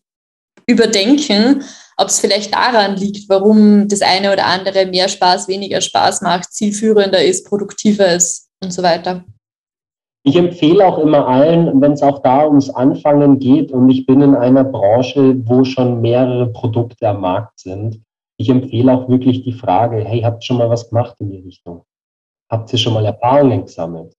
[0.67, 1.65] überdenken
[1.99, 6.53] ob es vielleicht daran liegt, warum das eine oder andere mehr Spaß, weniger Spaß macht,
[6.53, 9.25] zielführender ist, produktiver ist und so weiter.
[10.23, 14.21] Ich empfehle auch immer allen, wenn es auch da ums Anfangen geht und ich bin
[14.21, 18.01] in einer Branche, wo schon mehrere Produkte am Markt sind,
[18.37, 21.41] ich empfehle auch wirklich die Frage, hey, habt ihr schon mal was gemacht in die
[21.41, 21.83] Richtung?
[22.49, 24.15] Habt ihr schon mal Erfahrungen gesammelt?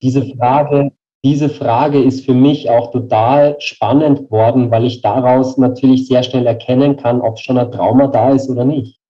[0.00, 0.92] Diese Frage
[1.26, 6.46] diese Frage ist für mich auch total spannend geworden, weil ich daraus natürlich sehr schnell
[6.46, 9.00] erkennen kann, ob schon ein Trauma da ist oder nicht.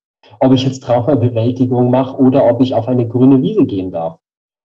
[0.40, 4.18] Ob ich jetzt Traumabewältigung mache oder ob ich auf eine grüne Wiese gehen darf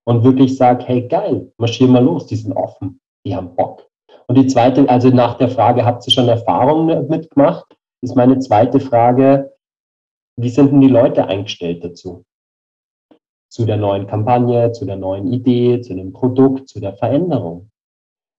[0.06, 3.86] und wirklich sage, hey geil, marschier mal los, die sind offen, die haben Bock.
[4.28, 7.66] Und die zweite, also nach der Frage, habt ihr schon Erfahrungen mitgemacht,
[8.02, 9.52] ist meine zweite Frage,
[10.38, 12.24] wie sind denn die Leute eingestellt dazu?
[13.52, 17.70] Zu der neuen Kampagne, zu der neuen Idee, zu dem Produkt, zu der Veränderung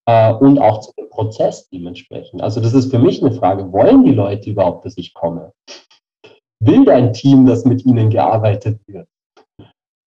[0.07, 2.43] äh, und auch zu dem Prozess dementsprechend.
[2.43, 5.53] Also das ist für mich eine Frage, wollen die Leute überhaupt, dass ich komme?
[6.61, 9.07] Will dein Team, dass mit ihnen gearbeitet wird?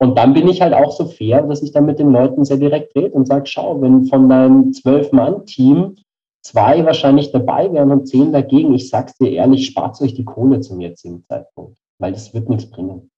[0.01, 2.57] Und dann bin ich halt auch so fair, dass ich dann mit den Leuten sehr
[2.57, 5.96] direkt rede und sage, schau, wenn von deinem Zwölf-Mann-Team
[6.44, 10.61] zwei wahrscheinlich dabei wären und zehn dagegen, ich sag's dir ehrlich, spart euch die Kohle
[10.61, 13.11] zum jetzigen Zeitpunkt, weil das wird nichts bringen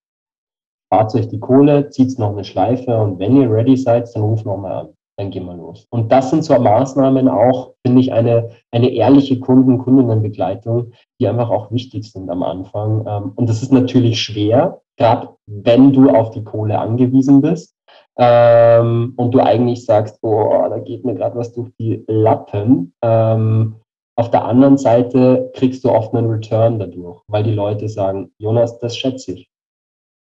[0.90, 4.44] spart euch die Kohle, zieht noch eine Schleife und wenn ihr ready seid, dann ruft
[4.44, 4.88] nochmal an.
[5.16, 5.86] Dann gehen wir los.
[5.90, 11.50] Und das sind so Maßnahmen auch, finde ich, eine, eine ehrliche Kunden-, Kundinnenbegleitung, die einfach
[11.50, 13.04] auch wichtig sind am Anfang.
[13.06, 17.76] Ähm, und das ist natürlich schwer, gerade wenn du auf die Kohle angewiesen bist.
[18.18, 22.94] Ähm, und du eigentlich sagst, oh, da geht mir gerade was durch die Lappen.
[23.02, 23.76] Ähm,
[24.16, 28.78] auf der anderen Seite kriegst du oft einen Return dadurch, weil die Leute sagen, Jonas,
[28.78, 29.49] das schätze ich.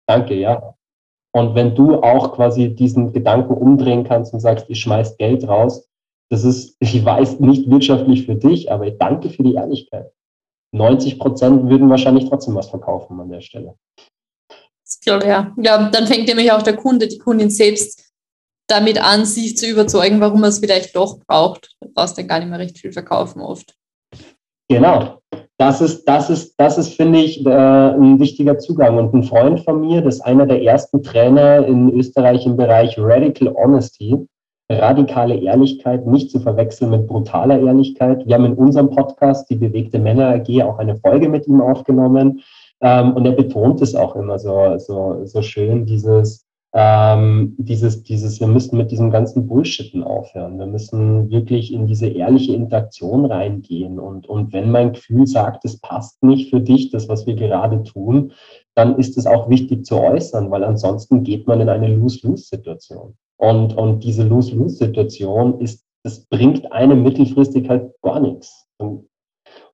[0.07, 0.74] Danke, ja.
[1.32, 5.88] Und wenn du auch quasi diesen Gedanken umdrehen kannst und sagst, ihr schmeißt Geld raus,
[6.30, 10.12] das ist, ich weiß, nicht wirtschaftlich für dich, aber ich danke für die Ehrlichkeit.
[10.72, 13.76] 90 Prozent würden wahrscheinlich trotzdem was verkaufen an der Stelle.
[14.86, 15.52] Ich glaube, ja.
[15.57, 18.12] Ja, dann fängt nämlich auch der Kunde, die Kundin selbst
[18.66, 21.76] damit an, sich zu überzeugen, warum er es vielleicht doch braucht.
[21.80, 23.74] Du brauchst dann gar nicht mehr recht viel verkaufen oft.
[24.68, 25.20] Genau
[25.59, 28.98] das ist, das ist, das ist, finde ich, äh, ein wichtiger Zugang.
[28.98, 32.96] Und ein Freund von mir, das ist einer der ersten Trainer in Österreich im Bereich
[32.98, 34.26] Radical Honesty,
[34.70, 38.26] radikale Ehrlichkeit, nicht zu verwechseln mit brutaler Ehrlichkeit.
[38.26, 42.40] Wir haben in unserem Podcast, die Bewegte Männer AG, auch eine Folge mit ihm aufgenommen.
[42.80, 46.43] Ähm, und er betont es auch immer so, so, so schön, dieses,
[46.77, 50.59] ähm, dieses, dieses, wir müssen mit diesem ganzen Bullshitten aufhören.
[50.59, 54.01] Wir müssen wirklich in diese ehrliche Interaktion reingehen.
[54.01, 57.85] Und, und wenn mein Gefühl sagt, es passt nicht für dich, das, was wir gerade
[57.85, 58.33] tun,
[58.75, 63.14] dann ist es auch wichtig zu äußern, weil ansonsten geht man in eine Lose-Lose-Situation.
[63.37, 68.66] Und, und diese Lose-Lose-Situation ist, das bringt einem mittelfristig halt gar nichts.
[68.79, 69.07] Und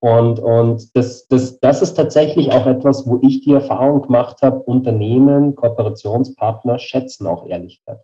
[0.01, 4.61] und, und das, das, das ist tatsächlich auch etwas, wo ich die Erfahrung gemacht habe,
[4.61, 8.01] Unternehmen, Kooperationspartner schätzen auch Ehrlichkeit.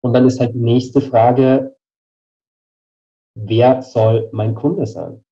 [0.00, 1.76] Und dann ist halt die nächste Frage,
[3.34, 5.22] wer soll mein Kunde sein?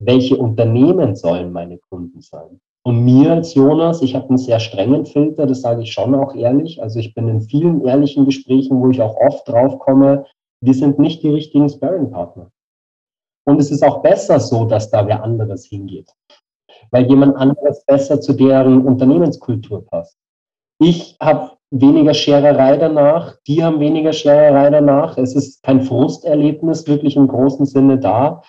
[0.00, 2.60] Welche Unternehmen sollen meine Kunden sein?
[2.82, 6.34] Und mir als Jonas, ich habe einen sehr strengen Filter, das sage ich schon auch
[6.34, 6.82] ehrlich.
[6.82, 10.26] Also ich bin in vielen ehrlichen Gesprächen, wo ich auch oft drauf komme,
[10.60, 12.50] wir sind nicht die richtigen Sparing-Partner.
[13.44, 16.10] Und es ist auch besser so, dass da wer anderes hingeht,
[16.90, 20.16] weil jemand anderes besser zu deren Unternehmenskultur passt.
[20.78, 25.18] Ich habe weniger Schererei danach, die haben weniger Schererei danach.
[25.18, 28.42] Es ist kein Frusterlebnis wirklich im großen Sinne da.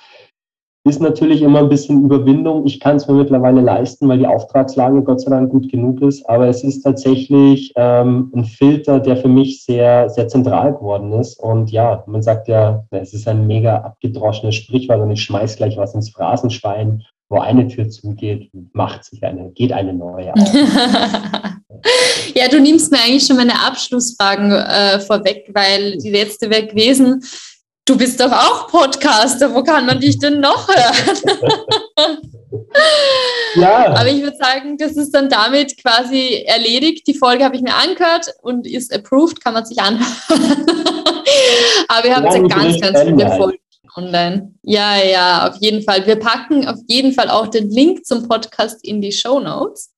[0.86, 2.68] Ist natürlich immer ein bisschen Überwindung.
[2.68, 6.24] Ich kann es mir mittlerweile leisten, weil die Auftragslage Gott sei Dank gut genug ist.
[6.30, 11.40] Aber es ist tatsächlich ähm, ein Filter, der für mich sehr, sehr zentral geworden ist.
[11.40, 15.76] Und ja, man sagt ja, es ist ein mega abgedroschenes Sprichwort und ich schmeiß gleich
[15.76, 17.02] was ins Phrasenschwein.
[17.30, 20.40] Wo eine Tür zugeht, macht sich eine, geht eine neue auf.
[22.36, 27.24] ja, du nimmst mir eigentlich schon meine Abschlussfragen äh, vorweg, weil die letzte wäre gewesen,
[27.86, 31.18] du bist doch auch Podcaster, wo kann man dich denn noch hören?
[33.56, 33.96] ja.
[33.96, 37.08] Aber ich würde sagen, das ist dann damit quasi erledigt.
[37.08, 40.08] Die Folge habe ich mir angehört und ist approved, kann man sich anhören.
[41.88, 43.60] Aber ihr habt ja ganz, ganz viele Folgen
[43.96, 44.54] online.
[44.64, 46.06] Ja, ja, auf jeden Fall.
[46.06, 49.92] Wir packen auf jeden Fall auch den Link zum Podcast in die Show Notes.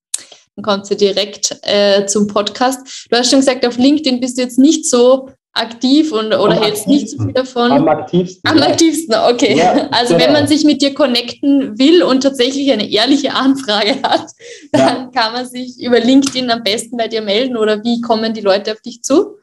[0.55, 3.07] Dann kommt ihr direkt äh, zum Podcast.
[3.09, 6.63] Du hast schon gesagt, auf LinkedIn bist du jetzt nicht so aktiv und, oder am
[6.63, 7.71] hältst nicht so viel davon?
[7.71, 8.49] Am aktivsten.
[8.49, 9.57] Am aktivsten, okay.
[9.57, 10.25] Ja, also genau.
[10.25, 14.27] wenn man sich mit dir connecten will und tatsächlich eine ehrliche Anfrage hat,
[14.71, 15.11] dann ja.
[15.13, 18.71] kann man sich über LinkedIn am besten bei dir melden oder wie kommen die Leute
[18.71, 19.37] auf dich zu?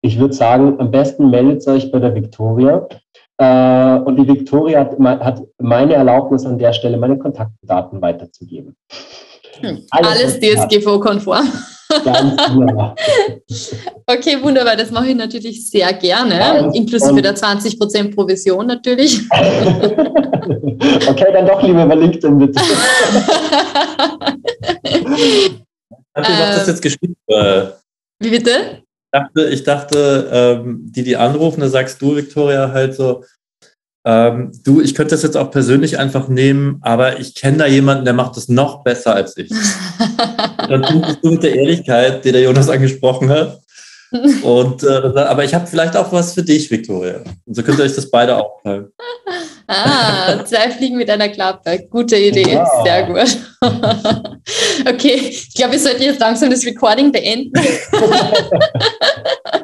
[0.00, 2.86] Ich würde sagen, am besten meldet euch bei der Victoria.
[3.38, 8.76] Äh, und die Victoria hat, hat meine Erlaubnis an der Stelle, meine Kontaktdaten weiterzugeben.
[9.60, 9.84] Hm.
[9.90, 11.48] Alles, Alles DSGVO-konform.
[12.04, 12.94] Ganz wunderbar.
[14.06, 14.76] Okay, wunderbar.
[14.76, 19.22] Das mache ich natürlich sehr gerne, ja, inklusive der 20% Provision natürlich.
[19.30, 22.60] okay, dann doch lieber über LinkedIn bitte.
[26.14, 27.16] Hat ähm, das jetzt geschrieben?
[27.28, 27.66] Äh,
[28.20, 28.82] wie bitte?
[29.10, 33.24] Ich dachte, ich dachte ähm, die, die anrufen, da sagst du, Victoria, halt so,
[34.04, 38.04] ähm, du, ich könnte das jetzt auch persönlich einfach nehmen, aber ich kenne da jemanden,
[38.04, 39.50] der macht das noch besser als ich.
[40.68, 43.60] Dann tust du mit der Ehrlichkeit, die der Jonas angesprochen hat.
[44.42, 47.22] Und, äh, aber ich habe vielleicht auch was für dich, Victoria.
[47.44, 48.88] Und so könnt ihr euch das beide aufteilen.
[49.70, 51.86] Ah, zwei Fliegen mit einer Klappe.
[51.90, 52.54] Gute Idee.
[52.54, 52.66] Ja.
[52.82, 53.36] Sehr gut.
[54.88, 57.52] okay, ich glaube, wir sollten jetzt langsam das Recording beenden.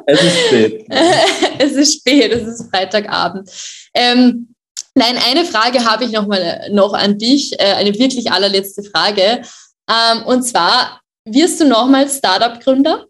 [0.05, 0.85] es ist spät.
[1.57, 3.49] es ist spät, es ist Freitagabend.
[3.95, 4.53] Ähm,
[4.93, 9.41] nein, eine Frage habe ich noch mal noch an dich, äh, eine wirklich allerletzte Frage.
[9.89, 13.07] Ähm, und zwar, wirst du nochmal Startup-Gründer?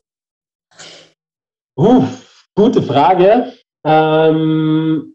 [1.78, 2.06] Uh,
[2.56, 3.52] gute Frage.
[3.86, 5.15] Ähm,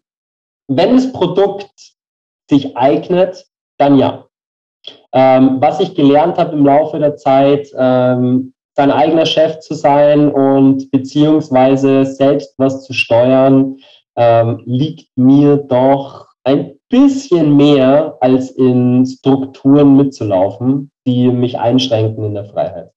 [0.70, 1.70] wenn das Produkt
[2.48, 3.44] sich eignet,
[3.78, 4.26] dann ja.
[5.12, 10.30] Ähm, was ich gelernt habe im Laufe der Zeit, ähm, sein eigener Chef zu sein
[10.30, 13.76] und beziehungsweise selbst was zu steuern,
[14.16, 22.34] ähm, liegt mir doch ein bisschen mehr als in Strukturen mitzulaufen, die mich einschränken in
[22.34, 22.90] der Freiheit.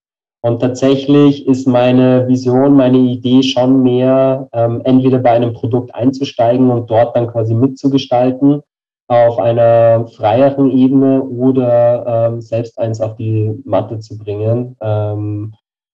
[0.46, 6.70] Und tatsächlich ist meine Vision, meine Idee schon mehr, ähm, entweder bei einem Produkt einzusteigen
[6.70, 8.62] und dort dann quasi mitzugestalten
[9.08, 15.54] auf einer freieren Ebene oder ähm, selbst eins auf die Matte zu bringen, ähm,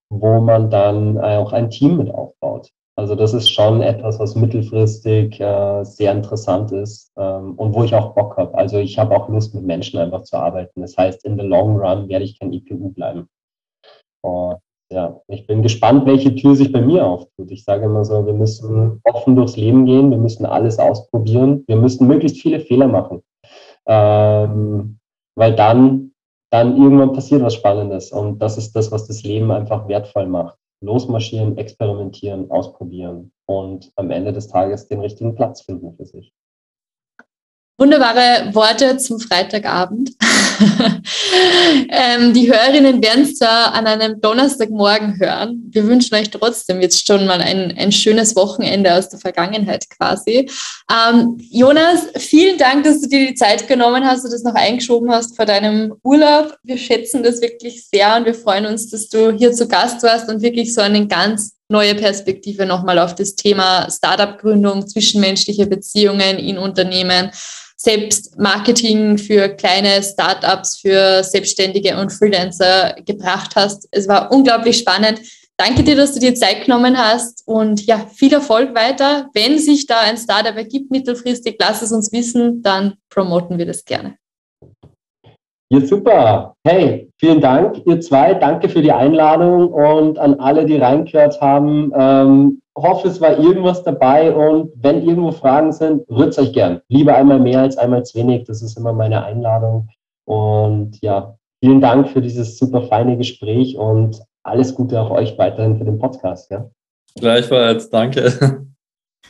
[0.09, 2.71] wo man dann auch ein Team mit aufbaut.
[2.95, 7.93] Also das ist schon etwas, was mittelfristig äh, sehr interessant ist ähm, und wo ich
[7.93, 8.57] auch Bock habe.
[8.57, 10.81] Also ich habe auch Lust, mit Menschen einfach zu arbeiten.
[10.81, 13.29] Das heißt, in the long run werde ich kein IPU bleiben.
[14.21, 14.57] Und
[14.91, 17.51] ja, ich bin gespannt, welche Tür sich bei mir auftut.
[17.51, 21.75] Ich sage immer so, wir müssen offen durchs Leben gehen, wir müssen alles ausprobieren, wir
[21.75, 23.21] müssen möglichst viele Fehler machen.
[23.85, 24.97] Ähm,
[25.35, 26.11] weil dann,
[26.51, 28.11] dann irgendwann passiert was Spannendes.
[28.11, 30.57] Und das ist das, was das Leben einfach wertvoll macht.
[30.81, 36.33] Losmarschieren, experimentieren, ausprobieren und am Ende des Tages den richtigen Platz finden für sich.
[37.79, 40.11] Wunderbare Worte zum Freitagabend.
[41.89, 45.63] ähm, die Hörerinnen werden es zwar an einem Donnerstagmorgen hören.
[45.71, 50.49] Wir wünschen euch trotzdem jetzt schon mal ein, ein schönes Wochenende aus der Vergangenheit quasi.
[50.91, 55.09] Ähm, Jonas, vielen Dank, dass du dir die Zeit genommen hast und das noch eingeschoben
[55.09, 56.57] hast vor deinem Urlaub.
[56.63, 60.27] Wir schätzen das wirklich sehr und wir freuen uns, dass du hier zu Gast warst
[60.27, 66.57] und wirklich so eine ganz neue Perspektive nochmal auf das Thema Startup-Gründung, zwischenmenschliche Beziehungen in
[66.57, 67.31] Unternehmen
[67.81, 73.87] selbst Marketing für kleine Startups, für Selbstständige und Freelancer gebracht hast.
[73.91, 75.21] Es war unglaublich spannend.
[75.57, 79.29] Danke dir, dass du dir Zeit genommen hast und ja, viel Erfolg weiter.
[79.33, 83.83] Wenn sich da ein Startup ergibt mittelfristig, lass es uns wissen, dann promoten wir das
[83.83, 84.15] gerne.
[85.71, 86.55] Ja, super.
[86.65, 88.33] Hey, vielen Dank, ihr zwei.
[88.33, 91.91] Danke für die Einladung und an alle, die reingehört haben.
[91.95, 96.81] Ähm, hoffe, es war irgendwas dabei und wenn irgendwo Fragen sind, rührt euch gern.
[96.87, 98.45] Lieber einmal mehr als einmal zu wenig.
[98.45, 99.87] Das ist immer meine Einladung.
[100.25, 105.77] Und ja, vielen Dank für dieses super feine Gespräch und alles Gute auch euch weiterhin
[105.77, 106.51] für den Podcast.
[106.51, 106.69] Ja?
[107.15, 108.65] Gleichfalls, danke.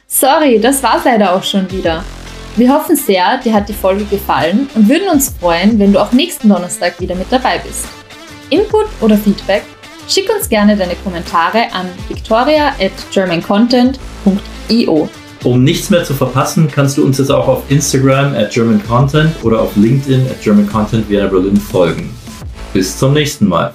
[0.07, 2.03] Sorry, das war's leider auch schon wieder.
[2.55, 6.11] Wir hoffen sehr, dir hat die Folge gefallen und würden uns freuen, wenn du auch
[6.11, 7.87] nächsten Donnerstag wieder mit dabei bist.
[8.49, 9.63] Input oder Feedback?
[10.10, 15.07] Schick uns gerne deine Kommentare an victoria at germancontent.io.
[15.43, 19.32] Um nichts mehr zu verpassen, kannst du uns jetzt auch auf Instagram at German Content
[19.43, 22.10] oder auf LinkedIn at German Content Vienna Berlin folgen.
[22.74, 23.72] Bis zum nächsten Mal.